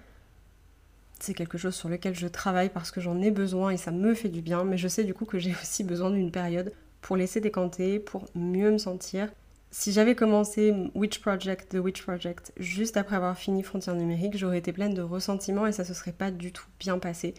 C'est 1.21 1.33
quelque 1.33 1.57
chose 1.57 1.75
sur 1.75 1.87
lequel 1.87 2.15
je 2.15 2.27
travaille 2.27 2.69
parce 2.69 2.91
que 2.91 2.99
j'en 2.99 3.21
ai 3.21 3.31
besoin 3.31 3.69
et 3.71 3.77
ça 3.77 3.91
me 3.91 4.13
fait 4.13 4.29
du 4.29 4.41
bien, 4.41 4.63
mais 4.63 4.77
je 4.77 4.87
sais 4.87 5.03
du 5.03 5.13
coup 5.13 5.25
que 5.25 5.39
j'ai 5.39 5.51
aussi 5.61 5.83
besoin 5.83 6.11
d'une 6.11 6.31
période 6.31 6.73
pour 7.01 7.15
laisser 7.15 7.41
décanter, 7.41 7.99
pour 7.99 8.25
mieux 8.35 8.71
me 8.71 8.77
sentir 8.77 9.29
si 9.73 9.93
j'avais 9.93 10.15
commencé 10.15 10.73
The 10.93 11.75
Witch 11.75 12.03
Project, 12.03 12.51
juste 12.57 12.97
après 12.97 13.15
avoir 13.15 13.37
fini 13.37 13.63
Frontières 13.63 13.95
numériques, 13.95 14.37
j'aurais 14.37 14.57
été 14.57 14.73
pleine 14.73 14.93
de 14.93 15.01
ressentiments 15.01 15.65
et 15.65 15.71
ça 15.71 15.85
se 15.85 15.93
serait 15.93 16.11
pas 16.11 16.29
du 16.29 16.51
tout 16.51 16.65
bien 16.77 16.99
passé. 16.99 17.33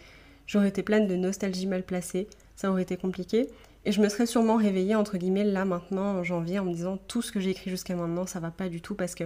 J'aurais 0.47 0.69
été 0.69 0.81
pleine 0.81 1.07
de 1.07 1.15
nostalgie 1.15 1.67
mal 1.67 1.83
placée, 1.83 2.27
ça 2.55 2.71
aurait 2.71 2.81
été 2.81 2.97
compliqué. 2.97 3.47
Et 3.85 3.91
je 3.91 4.01
me 4.01 4.09
serais 4.09 4.25
sûrement 4.25 4.55
réveillée, 4.55 4.95
entre 4.95 5.17
guillemets, 5.17 5.43
là 5.43 5.63
maintenant, 5.63 6.17
en 6.17 6.23
janvier, 6.23 6.57
en 6.57 6.65
me 6.65 6.73
disant 6.73 6.97
tout 7.07 7.21
ce 7.21 7.31
que 7.31 7.39
j'ai 7.39 7.51
écrit 7.51 7.69
jusqu'à 7.69 7.95
maintenant, 7.95 8.25
ça 8.25 8.39
va 8.39 8.49
pas 8.49 8.67
du 8.67 8.81
tout 8.81 8.95
parce 8.95 9.13
que 9.13 9.25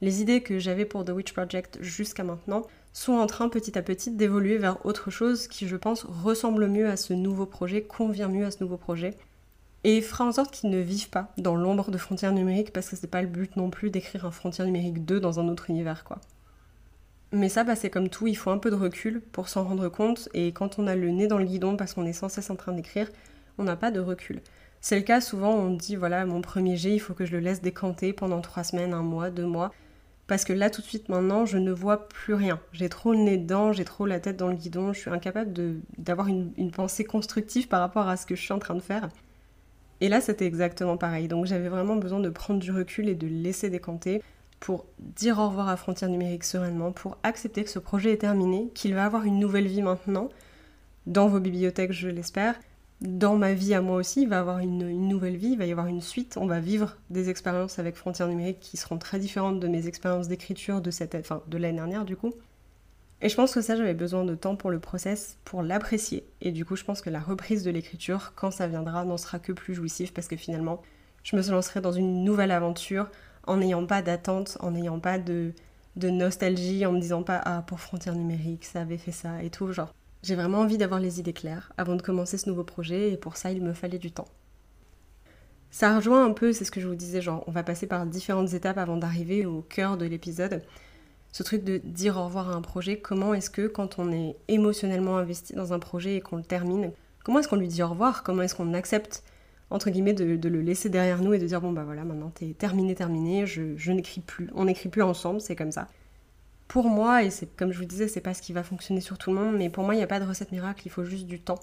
les 0.00 0.20
idées 0.20 0.42
que 0.42 0.58
j'avais 0.58 0.84
pour 0.84 1.04
The 1.04 1.10
Witch 1.10 1.32
Project 1.32 1.78
jusqu'à 1.82 2.24
maintenant 2.24 2.66
sont 2.94 3.14
en 3.14 3.26
train 3.26 3.50
petit 3.50 3.76
à 3.76 3.82
petit 3.82 4.12
d'évoluer 4.12 4.56
vers 4.56 4.86
autre 4.86 5.10
chose 5.10 5.48
qui, 5.48 5.68
je 5.68 5.76
pense, 5.76 6.04
ressemble 6.04 6.68
mieux 6.68 6.88
à 6.88 6.96
ce 6.96 7.12
nouveau 7.12 7.44
projet, 7.44 7.82
convient 7.82 8.28
mieux 8.28 8.46
à 8.46 8.52
ce 8.52 8.62
nouveau 8.62 8.76
projet 8.78 9.14
et 9.82 10.00
fera 10.00 10.24
en 10.24 10.32
sorte 10.32 10.54
qu'ils 10.54 10.70
ne 10.70 10.78
vivent 10.78 11.10
pas 11.10 11.32
dans 11.36 11.56
l'ombre 11.56 11.90
de 11.90 11.98
frontières 11.98 12.32
numériques 12.32 12.72
parce 12.72 12.88
que 12.88 12.96
c'est 12.96 13.08
pas 13.08 13.20
le 13.20 13.28
but 13.28 13.56
non 13.56 13.68
plus 13.68 13.90
d'écrire 13.90 14.24
un 14.24 14.30
frontière 14.30 14.66
numérique 14.66 15.04
2 15.04 15.20
dans 15.20 15.40
un 15.40 15.48
autre 15.48 15.68
univers 15.68 16.04
quoi. 16.04 16.20
Mais 17.32 17.48
ça, 17.48 17.64
bah, 17.64 17.74
c'est 17.74 17.90
comme 17.90 18.08
tout, 18.08 18.28
il 18.28 18.36
faut 18.36 18.50
un 18.50 18.58
peu 18.58 18.70
de 18.70 18.76
recul 18.76 19.20
pour 19.32 19.48
s'en 19.48 19.64
rendre 19.64 19.88
compte 19.88 20.28
et 20.32 20.52
quand 20.52 20.78
on 20.78 20.86
a 20.86 20.94
le 20.94 21.10
nez 21.10 21.26
dans 21.26 21.38
le 21.38 21.44
guidon 21.44 21.76
parce 21.76 21.94
qu'on 21.94 22.06
est 22.06 22.12
sans 22.12 22.28
cesse 22.28 22.48
en 22.48 22.56
train 22.56 22.72
d'écrire, 22.72 23.10
on 23.58 23.64
n'a 23.64 23.74
pas 23.74 23.90
de 23.90 23.98
recul. 23.98 24.40
C'est 24.80 24.96
le 24.96 25.02
cas 25.02 25.20
souvent, 25.20 25.52
on 25.52 25.70
dit 25.70 25.96
voilà, 25.96 26.26
mon 26.26 26.42
premier 26.42 26.76
jet, 26.76 26.94
il 26.94 27.00
faut 27.00 27.14
que 27.14 27.24
je 27.24 27.32
le 27.32 27.40
laisse 27.40 27.60
décanter 27.60 28.12
pendant 28.12 28.40
trois 28.40 28.62
semaines, 28.62 28.94
un 28.94 29.02
mois, 29.02 29.30
deux 29.30 29.46
mois. 29.46 29.72
Parce 30.26 30.44
que 30.44 30.52
là, 30.52 30.70
tout 30.70 30.80
de 30.80 30.86
suite, 30.86 31.08
maintenant, 31.08 31.44
je 31.44 31.58
ne 31.58 31.70
vois 31.70 32.08
plus 32.08 32.34
rien. 32.34 32.58
J'ai 32.72 32.88
trop 32.88 33.12
le 33.12 33.18
nez 33.18 33.36
dedans, 33.36 33.72
j'ai 33.72 33.84
trop 33.84 34.06
la 34.06 34.20
tête 34.20 34.36
dans 34.36 34.48
le 34.48 34.54
guidon, 34.54 34.92
je 34.92 35.00
suis 35.00 35.10
incapable 35.10 35.52
d'avoir 35.98 36.28
une, 36.28 36.70
pensée 36.70 37.04
constructive 37.04 37.68
par 37.68 37.80
rapport 37.80 38.08
à 38.08 38.16
ce 38.16 38.24
que 38.24 38.34
je 38.34 38.40
suis 38.40 38.52
en 38.52 38.58
train 38.58 38.74
de 38.74 38.80
faire. 38.80 39.08
Et 40.00 40.08
là, 40.08 40.20
c'était 40.20 40.46
exactement 40.46 40.96
pareil. 40.96 41.28
Donc 41.28 41.44
j'avais 41.44 41.68
vraiment 41.68 41.96
besoin 41.96 42.20
de 42.20 42.30
prendre 42.30 42.58
du 42.58 42.72
recul 42.72 43.08
et 43.08 43.14
de 43.14 43.26
laisser 43.26 43.68
décanter 43.68 44.22
pour 44.60 44.86
dire 44.98 45.38
au 45.38 45.48
revoir 45.48 45.68
à 45.68 45.76
Frontières 45.76 46.10
numériques 46.10 46.44
sereinement, 46.44 46.90
pour 46.90 47.18
accepter 47.22 47.64
que 47.64 47.70
ce 47.70 47.78
projet 47.78 48.12
est 48.12 48.18
terminé, 48.18 48.70
qu'il 48.74 48.94
va 48.94 49.04
avoir 49.04 49.24
une 49.24 49.38
nouvelle 49.38 49.66
vie 49.66 49.82
maintenant, 49.82 50.30
dans 51.06 51.28
vos 51.28 51.38
bibliothèques, 51.38 51.92
je 51.92 52.08
l'espère. 52.08 52.58
Dans 53.04 53.36
ma 53.36 53.52
vie 53.52 53.74
à 53.74 53.82
moi 53.82 53.98
aussi, 53.98 54.22
il 54.22 54.28
va 54.30 54.40
avoir 54.40 54.60
une, 54.60 55.08
nouvelle 55.08 55.36
vie, 55.36 55.48
il 55.48 55.58
va 55.58 55.66
y 55.66 55.72
avoir 55.72 55.88
une 55.88 56.00
suite. 56.00 56.38
On 56.38 56.46
va 56.46 56.58
vivre 56.58 56.96
des 57.10 57.28
expériences 57.28 57.78
avec 57.78 57.96
Frontières 57.96 58.28
numériques 58.28 58.60
qui 58.60 58.78
seront 58.78 58.96
très 58.96 59.18
différentes 59.18 59.60
de 59.60 59.68
mes 59.68 59.86
expériences 59.86 60.26
d'écriture 60.26 60.80
de 60.80 60.90
cette, 60.90 61.14
enfin, 61.14 61.42
de 61.46 61.58
l'année 61.58 61.76
dernière 61.76 62.06
du 62.06 62.16
coup. 62.16 62.32
Et 63.20 63.28
je 63.28 63.36
pense 63.36 63.52
que 63.52 63.60
ça, 63.60 63.76
j'avais 63.76 63.92
besoin 63.92 64.24
de 64.24 64.34
temps 64.34 64.56
pour 64.56 64.70
le 64.70 64.80
process, 64.80 65.36
pour 65.44 65.62
l'apprécier. 65.62 66.24
Et 66.40 66.50
du 66.50 66.64
coup, 66.64 66.76
je 66.76 66.84
pense 66.84 67.02
que 67.02 67.10
la 67.10 67.20
reprise 67.20 67.62
de 67.62 67.70
l'écriture, 67.70 68.32
quand 68.36 68.50
ça 68.50 68.68
viendra, 68.68 69.04
n'en 69.04 69.18
sera 69.18 69.38
que 69.38 69.52
plus 69.52 69.74
jouissif 69.74 70.14
parce 70.14 70.26
que 70.26 70.36
finalement, 70.36 70.80
je 71.24 71.36
me 71.36 71.42
lancerai 71.42 71.82
dans 71.82 71.92
une 71.92 72.24
nouvelle 72.24 72.52
aventure 72.52 73.10
en 73.46 73.58
n'ayant 73.58 73.86
pas 73.86 74.00
d'attente, 74.00 74.56
en 74.60 74.70
n'ayant 74.70 74.98
pas 74.98 75.18
de, 75.18 75.52
de 75.96 76.08
nostalgie, 76.08 76.86
en 76.86 76.92
me 76.92 77.00
disant 77.00 77.22
pas 77.22 77.42
ah 77.44 77.64
pour 77.66 77.80
Frontières 77.80 78.14
numériques, 78.14 78.64
ça 78.64 78.80
avait 78.80 78.96
fait 78.96 79.12
ça 79.12 79.42
et 79.42 79.50
tout. 79.50 79.70
Genre, 79.72 79.92
j'ai 80.24 80.34
vraiment 80.34 80.58
envie 80.58 80.78
d'avoir 80.78 80.98
les 80.98 81.20
idées 81.20 81.32
claires 81.32 81.72
avant 81.76 81.94
de 81.94 82.02
commencer 82.02 82.38
ce 82.38 82.48
nouveau 82.48 82.64
projet 82.64 83.12
et 83.12 83.16
pour 83.16 83.36
ça, 83.36 83.52
il 83.52 83.62
me 83.62 83.72
fallait 83.72 83.98
du 83.98 84.10
temps. 84.10 84.28
Ça 85.70 85.96
rejoint 85.96 86.24
un 86.24 86.32
peu, 86.32 86.52
c'est 86.52 86.64
ce 86.64 86.70
que 86.70 86.80
je 86.80 86.88
vous 86.88 86.94
disais, 86.94 87.20
genre 87.20 87.44
on 87.46 87.52
va 87.52 87.62
passer 87.62 87.86
par 87.86 88.06
différentes 88.06 88.54
étapes 88.54 88.78
avant 88.78 88.96
d'arriver 88.96 89.46
au 89.46 89.60
cœur 89.62 89.96
de 89.96 90.06
l'épisode 90.06 90.62
ce 91.34 91.42
truc 91.42 91.64
de 91.64 91.78
dire 91.78 92.16
au 92.16 92.26
revoir 92.26 92.50
à 92.50 92.54
un 92.54 92.60
projet, 92.60 92.98
comment 92.98 93.34
est-ce 93.34 93.50
que 93.50 93.66
quand 93.66 93.98
on 93.98 94.12
est 94.12 94.36
émotionnellement 94.46 95.16
investi 95.16 95.52
dans 95.54 95.72
un 95.72 95.80
projet 95.80 96.14
et 96.14 96.20
qu'on 96.20 96.36
le 96.36 96.44
termine, 96.44 96.92
comment 97.24 97.40
est-ce 97.40 97.48
qu'on 97.48 97.56
lui 97.56 97.66
dit 97.66 97.82
au 97.82 97.88
revoir? 97.88 98.22
Comment 98.22 98.42
est-ce 98.42 98.54
qu'on 98.54 98.72
accepte, 98.72 99.24
entre 99.68 99.90
guillemets, 99.90 100.12
de, 100.12 100.48
le 100.48 100.60
laisser 100.60 100.90
derrière 100.90 101.20
nous 101.20 101.32
et 101.32 101.40
de 101.40 101.46
dire 101.46 101.60
bon 101.60 101.72
bah 101.72 101.82
voilà, 101.82 102.04
maintenant 102.04 102.30
t'es 102.30 102.54
terminé, 102.56 102.94
terminé, 102.94 103.46
je, 103.46 103.76
je 103.76 103.90
n'écris 103.90 104.20
plus, 104.20 104.48
on 104.54 104.66
n'écrit 104.66 104.88
plus 104.88 105.02
ensemble, 105.02 105.40
c'est 105.40 105.56
comme 105.56 105.72
ça. 105.72 105.88
Pour 106.68 106.86
moi, 106.88 107.22
et 107.22 107.30
c'est 107.30 107.54
comme 107.56 107.72
je 107.72 107.78
vous 107.78 107.84
disais, 107.84 108.08
c'est 108.08 108.20
pas 108.20 108.34
ce 108.34 108.42
qui 108.42 108.52
va 108.52 108.62
fonctionner 108.62 109.00
sur 109.00 109.18
tout 109.18 109.30
le 109.30 109.36
monde, 109.36 109.56
mais 109.56 109.70
pour 109.70 109.84
moi, 109.84 109.94
il 109.94 109.98
n'y 109.98 110.04
a 110.04 110.08
pas 110.08 110.20
de 110.20 110.26
recette 110.26 110.52
miracle, 110.52 110.82
il 110.86 110.90
faut 110.90 111.04
juste 111.04 111.26
du 111.26 111.40
temps. 111.40 111.58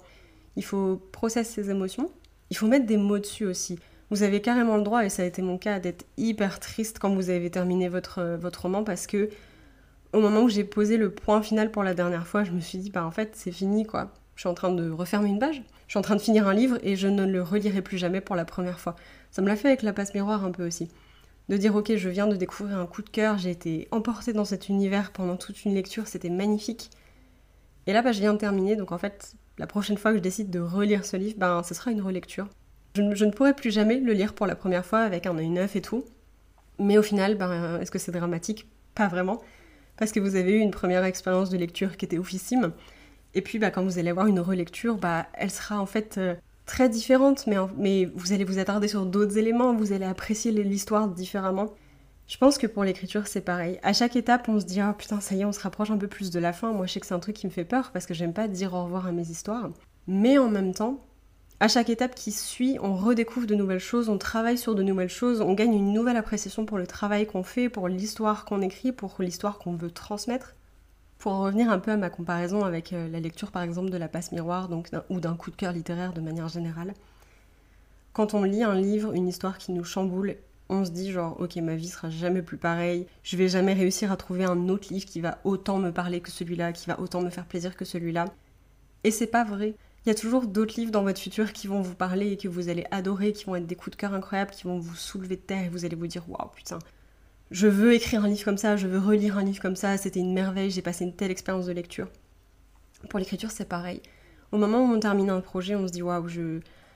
Il 0.56 0.64
faut 0.64 1.00
processer 1.12 1.62
ses 1.62 1.70
émotions, 1.70 2.10
il 2.50 2.56
faut 2.56 2.66
mettre 2.66 2.86
des 2.86 2.96
mots 2.96 3.18
dessus 3.18 3.46
aussi. 3.46 3.78
Vous 4.10 4.22
avez 4.22 4.40
carrément 4.42 4.76
le 4.76 4.82
droit, 4.82 5.04
et 5.04 5.08
ça 5.08 5.22
a 5.22 5.26
été 5.26 5.42
mon 5.42 5.58
cas, 5.58 5.80
d'être 5.80 6.04
hyper 6.18 6.60
triste 6.60 6.98
quand 6.98 7.14
vous 7.14 7.30
avez 7.30 7.50
terminé 7.50 7.88
votre, 7.88 8.36
votre 8.40 8.62
roman 8.62 8.84
parce 8.84 9.06
que 9.06 9.30
au 10.12 10.20
moment 10.20 10.42
où 10.42 10.48
j'ai 10.48 10.64
posé 10.64 10.96
le 10.96 11.10
point 11.10 11.42
final 11.42 11.70
pour 11.70 11.82
la 11.82 11.94
dernière 11.94 12.26
fois, 12.26 12.44
je 12.44 12.52
me 12.52 12.60
suis 12.60 12.78
dit, 12.78 12.90
bah 12.90 13.06
en 13.06 13.10
fait, 13.10 13.32
c'est 13.34 13.52
fini 13.52 13.86
quoi. 13.86 14.12
Je 14.34 14.42
suis 14.42 14.48
en 14.48 14.54
train 14.54 14.72
de 14.72 14.90
refermer 14.90 15.28
une 15.28 15.38
page, 15.38 15.62
je 15.86 15.92
suis 15.92 15.98
en 15.98 16.02
train 16.02 16.16
de 16.16 16.20
finir 16.20 16.48
un 16.48 16.54
livre 16.54 16.78
et 16.82 16.96
je 16.96 17.08
ne 17.08 17.24
le 17.24 17.42
relirai 17.42 17.82
plus 17.82 17.98
jamais 17.98 18.20
pour 18.20 18.36
la 18.36 18.44
première 18.44 18.80
fois. 18.80 18.96
Ça 19.30 19.42
me 19.42 19.48
l'a 19.48 19.56
fait 19.56 19.68
avec 19.68 19.82
la 19.82 19.92
passe 19.92 20.14
miroir 20.14 20.44
un 20.44 20.50
peu 20.50 20.66
aussi. 20.66 20.88
De 21.48 21.56
dire, 21.56 21.74
ok, 21.74 21.96
je 21.96 22.08
viens 22.08 22.26
de 22.26 22.36
découvrir 22.36 22.78
un 22.78 22.86
coup 22.86 23.02
de 23.02 23.10
cœur, 23.10 23.38
j'ai 23.38 23.50
été 23.50 23.88
emportée 23.90 24.32
dans 24.32 24.44
cet 24.44 24.68
univers 24.68 25.12
pendant 25.12 25.36
toute 25.36 25.64
une 25.64 25.74
lecture, 25.74 26.06
c'était 26.06 26.30
magnifique. 26.30 26.90
Et 27.86 27.92
là, 27.92 28.02
bah, 28.02 28.12
je 28.12 28.20
viens 28.20 28.32
de 28.32 28.38
terminer, 28.38 28.76
donc 28.76 28.92
en 28.92 28.98
fait, 28.98 29.34
la 29.58 29.66
prochaine 29.66 29.98
fois 29.98 30.12
que 30.12 30.18
je 30.18 30.22
décide 30.22 30.50
de 30.50 30.60
relire 30.60 31.04
ce 31.04 31.16
livre, 31.16 31.34
ben, 31.38 31.62
ce 31.62 31.74
sera 31.74 31.90
une 31.90 32.00
relecture. 32.00 32.48
Je, 32.94 33.02
ne 33.02 33.30
pourrai 33.30 33.54
plus 33.54 33.70
jamais 33.70 33.98
le 33.98 34.12
lire 34.12 34.34
pour 34.34 34.46
la 34.46 34.54
première 34.54 34.84
fois 34.84 35.00
avec 35.00 35.26
un 35.26 35.36
œil 35.36 35.48
neuf 35.48 35.76
et 35.76 35.80
tout. 35.80 36.04
Mais 36.78 36.98
au 36.98 37.02
final, 37.02 37.36
ben, 37.36 37.80
est-ce 37.80 37.90
que 37.90 37.98
c'est 37.98 38.12
dramatique? 38.12 38.68
Pas 38.94 39.08
vraiment 39.08 39.42
parce 39.96 40.12
que 40.12 40.20
vous 40.20 40.36
avez 40.36 40.52
eu 40.52 40.58
une 40.58 40.70
première 40.70 41.04
expérience 41.04 41.50
de 41.50 41.56
lecture 41.56 41.96
qui 41.96 42.04
était 42.04 42.18
oufissime. 42.18 42.72
Et 43.34 43.42
puis, 43.42 43.58
bah, 43.58 43.70
quand 43.70 43.84
vous 43.84 43.98
allez 43.98 44.10
avoir 44.10 44.26
une 44.26 44.40
relecture, 44.40 44.96
bah, 44.96 45.26
elle 45.34 45.50
sera 45.50 45.80
en 45.80 45.86
fait 45.86 46.18
euh, 46.18 46.34
très 46.66 46.88
différente, 46.88 47.46
mais, 47.46 47.56
mais 47.76 48.04
vous 48.14 48.32
allez 48.32 48.44
vous 48.44 48.58
attarder 48.58 48.88
sur 48.88 49.06
d'autres 49.06 49.38
éléments, 49.38 49.74
vous 49.74 49.92
allez 49.92 50.04
apprécier 50.04 50.52
l'histoire 50.52 51.08
différemment. 51.08 51.74
Je 52.26 52.38
pense 52.38 52.56
que 52.56 52.66
pour 52.66 52.84
l'écriture, 52.84 53.26
c'est 53.26 53.40
pareil. 53.40 53.78
À 53.82 53.92
chaque 53.92 54.16
étape, 54.16 54.48
on 54.48 54.58
se 54.58 54.64
dit 54.64 54.80
Ah 54.80 54.94
putain, 54.96 55.20
ça 55.20 55.34
y 55.34 55.42
est, 55.42 55.44
on 55.44 55.52
se 55.52 55.60
rapproche 55.60 55.90
un 55.90 55.98
peu 55.98 56.06
plus 56.06 56.30
de 56.30 56.38
la 56.38 56.52
fin. 56.52 56.72
Moi, 56.72 56.86
je 56.86 56.92
sais 56.92 57.00
que 57.00 57.06
c'est 57.06 57.14
un 57.14 57.20
truc 57.20 57.36
qui 57.36 57.46
me 57.46 57.52
fait 57.52 57.64
peur 57.64 57.90
parce 57.92 58.06
que 58.06 58.14
j'aime 58.14 58.32
pas 58.32 58.48
dire 58.48 58.74
au 58.74 58.84
revoir 58.84 59.06
à 59.06 59.12
mes 59.12 59.28
histoires. 59.28 59.68
Mais 60.06 60.38
en 60.38 60.48
même 60.48 60.72
temps, 60.72 61.04
à 61.60 61.68
chaque 61.68 61.90
étape 61.90 62.14
qui 62.14 62.32
suit, 62.32 62.78
on 62.80 62.94
redécouvre 62.94 63.46
de 63.46 63.54
nouvelles 63.54 63.78
choses, 63.78 64.08
on 64.08 64.18
travaille 64.18 64.58
sur 64.58 64.74
de 64.74 64.82
nouvelles 64.82 65.08
choses, 65.08 65.40
on 65.40 65.52
gagne 65.52 65.74
une 65.74 65.92
nouvelle 65.92 66.16
appréciation 66.16 66.64
pour 66.64 66.78
le 66.78 66.86
travail 66.86 67.26
qu'on 67.26 67.42
fait, 67.42 67.68
pour 67.68 67.86
l'histoire 67.86 68.44
qu'on 68.44 68.62
écrit, 68.62 68.92
pour 68.92 69.14
l'histoire 69.20 69.58
qu'on 69.58 69.74
veut 69.74 69.90
transmettre. 69.90 70.56
Pour 71.22 71.34
en 71.34 71.44
revenir 71.44 71.70
un 71.70 71.78
peu 71.78 71.92
à 71.92 71.96
ma 71.96 72.10
comparaison 72.10 72.64
avec 72.64 72.92
euh, 72.92 73.08
la 73.08 73.20
lecture 73.20 73.52
par 73.52 73.62
exemple 73.62 73.90
de 73.90 73.96
La 73.96 74.08
Passe 74.08 74.32
Miroir 74.32 74.68
ou 75.08 75.20
d'un 75.20 75.36
coup 75.36 75.52
de 75.52 75.56
cœur 75.56 75.72
littéraire 75.72 76.12
de 76.12 76.20
manière 76.20 76.48
générale, 76.48 76.94
quand 78.12 78.34
on 78.34 78.42
lit 78.42 78.64
un 78.64 78.74
livre, 78.74 79.12
une 79.12 79.28
histoire 79.28 79.56
qui 79.56 79.70
nous 79.70 79.84
chamboule, 79.84 80.34
on 80.68 80.84
se 80.84 80.90
dit 80.90 81.12
genre 81.12 81.40
ok 81.40 81.54
ma 81.58 81.76
vie 81.76 81.86
sera 81.86 82.10
jamais 82.10 82.42
plus 82.42 82.56
pareille, 82.56 83.06
je 83.22 83.36
vais 83.36 83.46
jamais 83.46 83.72
réussir 83.72 84.10
à 84.10 84.16
trouver 84.16 84.46
un 84.46 84.68
autre 84.68 84.92
livre 84.92 85.06
qui 85.06 85.20
va 85.20 85.38
autant 85.44 85.78
me 85.78 85.92
parler 85.92 86.20
que 86.20 86.32
celui-là, 86.32 86.72
qui 86.72 86.88
va 86.88 86.98
autant 86.98 87.20
me 87.20 87.30
faire 87.30 87.46
plaisir 87.46 87.76
que 87.76 87.84
celui-là. 87.84 88.24
Et 89.04 89.12
c'est 89.12 89.28
pas 89.28 89.44
vrai. 89.44 89.76
Il 90.04 90.08
y 90.08 90.10
a 90.12 90.16
toujours 90.16 90.48
d'autres 90.48 90.74
livres 90.76 90.90
dans 90.90 91.04
votre 91.04 91.20
futur 91.20 91.52
qui 91.52 91.68
vont 91.68 91.82
vous 91.82 91.94
parler 91.94 92.32
et 92.32 92.36
que 92.36 92.48
vous 92.48 92.68
allez 92.68 92.84
adorer, 92.90 93.32
qui 93.32 93.44
vont 93.44 93.54
être 93.54 93.68
des 93.68 93.76
coups 93.76 93.96
de 93.96 94.00
cœur 94.00 94.12
incroyables, 94.12 94.50
qui 94.50 94.64
vont 94.64 94.80
vous 94.80 94.96
soulever 94.96 95.36
de 95.36 95.42
terre 95.42 95.66
et 95.66 95.68
vous 95.68 95.84
allez 95.84 95.94
vous 95.94 96.08
dire 96.08 96.28
waouh 96.28 96.48
putain, 96.48 96.80
je 97.52 97.68
veux 97.68 97.94
écrire 97.94 98.24
un 98.24 98.28
livre 98.28 98.44
comme 98.44 98.58
ça, 98.58 98.76
je 98.76 98.86
veux 98.86 98.98
relire 98.98 99.38
un 99.38 99.44
livre 99.44 99.60
comme 99.60 99.76
ça, 99.76 99.96
c'était 99.96 100.20
une 100.20 100.32
merveille, 100.32 100.70
j'ai 100.70 100.82
passé 100.82 101.04
une 101.04 101.14
telle 101.14 101.30
expérience 101.30 101.66
de 101.66 101.72
lecture. 101.72 102.08
Pour 103.08 103.18
l'écriture, 103.18 103.50
c'est 103.50 103.68
pareil. 103.68 104.02
Au 104.50 104.58
moment 104.58 104.84
où 104.84 104.92
on 104.92 105.00
termine 105.00 105.30
un 105.30 105.40
projet, 105.40 105.74
on 105.76 105.86
se 105.86 105.92
dit 105.92 106.02
waouh, 106.02 106.28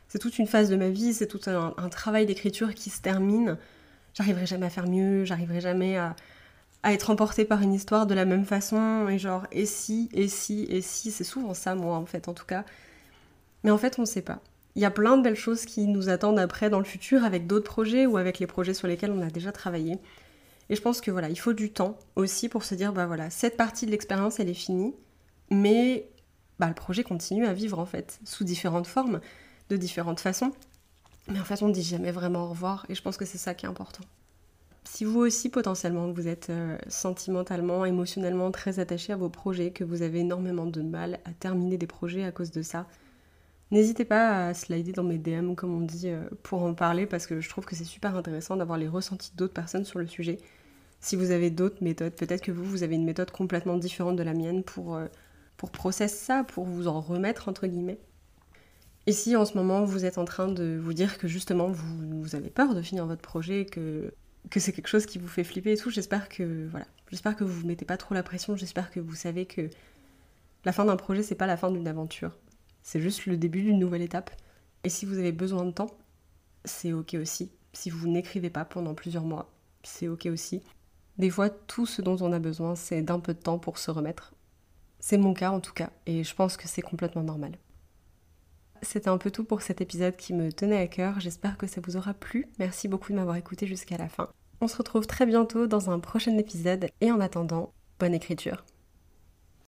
c'est 0.08 0.18
toute 0.18 0.38
une 0.38 0.46
phase 0.46 0.68
de 0.68 0.76
ma 0.76 0.88
vie, 0.88 1.14
c'est 1.14 1.26
tout 1.26 1.40
un, 1.46 1.88
travail 1.88 2.26
d'écriture 2.26 2.74
qui 2.74 2.90
se 2.90 3.00
termine. 3.00 3.56
J'arriverai 4.14 4.46
jamais 4.46 4.66
à 4.66 4.70
faire 4.70 4.88
mieux, 4.88 5.24
j'arriverai 5.24 5.60
jamais 5.60 5.96
à, 5.96 6.16
à 6.82 6.92
être 6.92 7.10
emporté 7.10 7.44
par 7.44 7.62
une 7.62 7.74
histoire 7.74 8.06
de 8.06 8.14
la 8.14 8.24
même 8.24 8.44
façon 8.44 9.08
et 9.08 9.18
genre 9.18 9.46
et 9.52 9.66
si 9.66 10.08
et 10.12 10.28
si 10.28 10.66
et 10.70 10.80
si 10.80 11.10
c'est 11.10 11.24
souvent 11.24 11.52
ça 11.52 11.74
moi 11.74 11.96
en 11.96 12.06
fait 12.06 12.28
en 12.28 12.34
tout 12.34 12.46
cas 12.46 12.64
mais 13.66 13.72
en 13.72 13.78
fait, 13.78 13.98
on 13.98 14.02
ne 14.02 14.06
sait 14.06 14.22
pas. 14.22 14.38
Il 14.76 14.82
y 14.82 14.84
a 14.84 14.92
plein 14.92 15.16
de 15.16 15.22
belles 15.22 15.34
choses 15.34 15.64
qui 15.64 15.88
nous 15.88 16.08
attendent 16.08 16.38
après 16.38 16.70
dans 16.70 16.78
le 16.78 16.84
futur 16.84 17.24
avec 17.24 17.48
d'autres 17.48 17.68
projets 17.68 18.06
ou 18.06 18.16
avec 18.16 18.38
les 18.38 18.46
projets 18.46 18.74
sur 18.74 18.86
lesquels 18.86 19.10
on 19.10 19.22
a 19.22 19.30
déjà 19.30 19.50
travaillé. 19.50 19.98
Et 20.68 20.76
je 20.76 20.82
pense 20.82 21.00
que 21.00 21.10
voilà, 21.10 21.28
il 21.28 21.38
faut 21.38 21.52
du 21.52 21.72
temps 21.72 21.96
aussi 22.16 22.48
pour 22.48 22.64
se 22.64 22.74
dire 22.74 22.92
bah 22.92 23.06
voilà, 23.06 23.30
cette 23.30 23.56
partie 23.56 23.86
de 23.86 23.90
l'expérience 23.90 24.40
elle 24.40 24.48
est 24.48 24.54
finie, 24.54 24.94
mais 25.50 26.08
bah, 26.58 26.68
le 26.68 26.74
projet 26.74 27.04
continue 27.04 27.46
à 27.46 27.52
vivre 27.52 27.78
en 27.78 27.86
fait 27.86 28.18
sous 28.24 28.44
différentes 28.44 28.86
formes, 28.86 29.20
de 29.68 29.76
différentes 29.76 30.20
façons. 30.20 30.52
Mais 31.28 31.40
en 31.40 31.44
fait, 31.44 31.62
on 31.62 31.68
ne 31.68 31.72
dit 31.72 31.82
jamais 31.82 32.12
vraiment 32.12 32.44
au 32.44 32.48
revoir 32.48 32.86
et 32.88 32.94
je 32.94 33.02
pense 33.02 33.16
que 33.16 33.24
c'est 33.24 33.38
ça 33.38 33.54
qui 33.54 33.66
est 33.66 33.68
important. 33.68 34.04
Si 34.84 35.04
vous 35.04 35.18
aussi 35.18 35.48
potentiellement 35.48 36.12
vous 36.12 36.28
êtes 36.28 36.50
euh, 36.50 36.78
sentimentalement, 36.88 37.84
émotionnellement 37.84 38.52
très 38.52 38.78
attaché 38.78 39.12
à 39.12 39.16
vos 39.16 39.28
projets, 39.28 39.72
que 39.72 39.82
vous 39.82 40.02
avez 40.02 40.20
énormément 40.20 40.66
de 40.66 40.80
mal 40.82 41.18
à 41.24 41.32
terminer 41.32 41.76
des 41.76 41.88
projets 41.88 42.22
à 42.22 42.30
cause 42.30 42.52
de 42.52 42.62
ça, 42.62 42.86
N'hésitez 43.72 44.04
pas 44.04 44.46
à 44.46 44.54
slider 44.54 44.92
dans 44.92 45.02
mes 45.02 45.18
DM, 45.18 45.54
comme 45.54 45.74
on 45.74 45.80
dit, 45.80 46.08
euh, 46.08 46.28
pour 46.44 46.62
en 46.62 46.74
parler, 46.74 47.04
parce 47.04 47.26
que 47.26 47.40
je 47.40 47.48
trouve 47.48 47.64
que 47.64 47.74
c'est 47.74 47.84
super 47.84 48.14
intéressant 48.14 48.56
d'avoir 48.56 48.78
les 48.78 48.86
ressentis 48.86 49.32
d'autres 49.34 49.54
personnes 49.54 49.84
sur 49.84 49.98
le 49.98 50.06
sujet. 50.06 50.38
Si 51.00 51.16
vous 51.16 51.30
avez 51.30 51.50
d'autres 51.50 51.82
méthodes, 51.82 52.14
peut-être 52.14 52.42
que 52.42 52.52
vous, 52.52 52.64
vous 52.64 52.82
avez 52.82 52.94
une 52.96 53.04
méthode 53.04 53.30
complètement 53.30 53.76
différente 53.76 54.16
de 54.16 54.22
la 54.22 54.34
mienne 54.34 54.64
pour, 54.64 54.96
euh, 54.96 55.06
pour 55.56 55.70
processer 55.70 56.16
ça, 56.16 56.44
pour 56.44 56.64
vous 56.64 56.88
en 56.88 57.00
remettre, 57.00 57.48
entre 57.48 57.66
guillemets. 57.66 57.98
Et 59.06 59.12
si 59.12 59.36
en 59.36 59.44
ce 59.44 59.56
moment 59.56 59.84
vous 59.84 60.04
êtes 60.04 60.18
en 60.18 60.24
train 60.24 60.48
de 60.48 60.78
vous 60.82 60.92
dire 60.92 61.18
que 61.18 61.28
justement 61.28 61.68
vous, 61.68 62.22
vous 62.22 62.34
avez 62.34 62.50
peur 62.50 62.74
de 62.74 62.82
finir 62.82 63.06
votre 63.06 63.22
projet, 63.22 63.64
que, 63.64 64.12
que 64.50 64.58
c'est 64.58 64.72
quelque 64.72 64.88
chose 64.88 65.06
qui 65.06 65.18
vous 65.18 65.28
fait 65.28 65.44
flipper 65.44 65.72
et 65.72 65.76
tout, 65.76 65.90
j'espère 65.90 66.28
que 66.28 66.66
voilà, 66.68 66.86
j'espère 67.10 67.36
que 67.36 67.44
vous 67.44 67.60
vous 67.60 67.66
mettez 67.66 67.84
pas 67.84 67.96
trop 67.96 68.14
la 68.14 68.24
pression, 68.24 68.56
j'espère 68.56 68.90
que 68.90 68.98
vous 68.98 69.14
savez 69.14 69.46
que 69.46 69.70
la 70.64 70.72
fin 70.72 70.84
d'un 70.84 70.96
projet 70.96 71.22
c'est 71.22 71.36
pas 71.36 71.46
la 71.46 71.56
fin 71.56 71.70
d'une 71.70 71.86
aventure. 71.86 72.36
C'est 72.82 73.00
juste 73.00 73.26
le 73.26 73.36
début 73.36 73.62
d'une 73.62 73.78
nouvelle 73.78 74.02
étape. 74.02 74.30
Et 74.82 74.88
si 74.88 75.06
vous 75.06 75.18
avez 75.18 75.32
besoin 75.32 75.64
de 75.64 75.72
temps, 75.72 75.90
c'est 76.64 76.92
ok 76.92 77.14
aussi. 77.20 77.50
Si 77.72 77.90
vous 77.90 78.08
n'écrivez 78.08 78.50
pas 78.50 78.64
pendant 78.64 78.94
plusieurs 78.94 79.24
mois, 79.24 79.52
c'est 79.82 80.08
ok 80.08 80.26
aussi. 80.26 80.62
Des 81.18 81.30
fois, 81.30 81.48
tout 81.50 81.86
ce 81.86 82.02
dont 82.02 82.16
on 82.20 82.32
a 82.32 82.38
besoin, 82.38 82.74
c'est 82.74 83.02
d'un 83.02 83.20
peu 83.20 83.34
de 83.34 83.38
temps 83.38 83.58
pour 83.58 83.78
se 83.78 83.90
remettre. 83.90 84.34
C'est 84.98 85.18
mon 85.18 85.34
cas 85.34 85.50
en 85.50 85.60
tout 85.60 85.72
cas, 85.72 85.90
et 86.06 86.24
je 86.24 86.34
pense 86.34 86.56
que 86.56 86.68
c'est 86.68 86.82
complètement 86.82 87.22
normal. 87.22 87.52
C'était 88.82 89.08
un 89.08 89.18
peu 89.18 89.30
tout 89.30 89.44
pour 89.44 89.62
cet 89.62 89.80
épisode 89.80 90.16
qui 90.16 90.34
me 90.34 90.52
tenait 90.52 90.78
à 90.78 90.86
cœur. 90.86 91.20
J'espère 91.20 91.56
que 91.56 91.66
ça 91.66 91.80
vous 91.80 91.96
aura 91.96 92.12
plu. 92.12 92.46
Merci 92.58 92.88
beaucoup 92.88 93.12
de 93.12 93.16
m'avoir 93.16 93.36
écouté 93.36 93.66
jusqu'à 93.66 93.96
la 93.96 94.08
fin. 94.08 94.28
On 94.60 94.68
se 94.68 94.76
retrouve 94.76 95.06
très 95.06 95.26
bientôt 95.26 95.66
dans 95.66 95.90
un 95.90 95.98
prochain 95.98 96.36
épisode, 96.38 96.88
et 97.00 97.10
en 97.10 97.20
attendant, 97.20 97.72
bonne 97.98 98.14
écriture. 98.14 98.64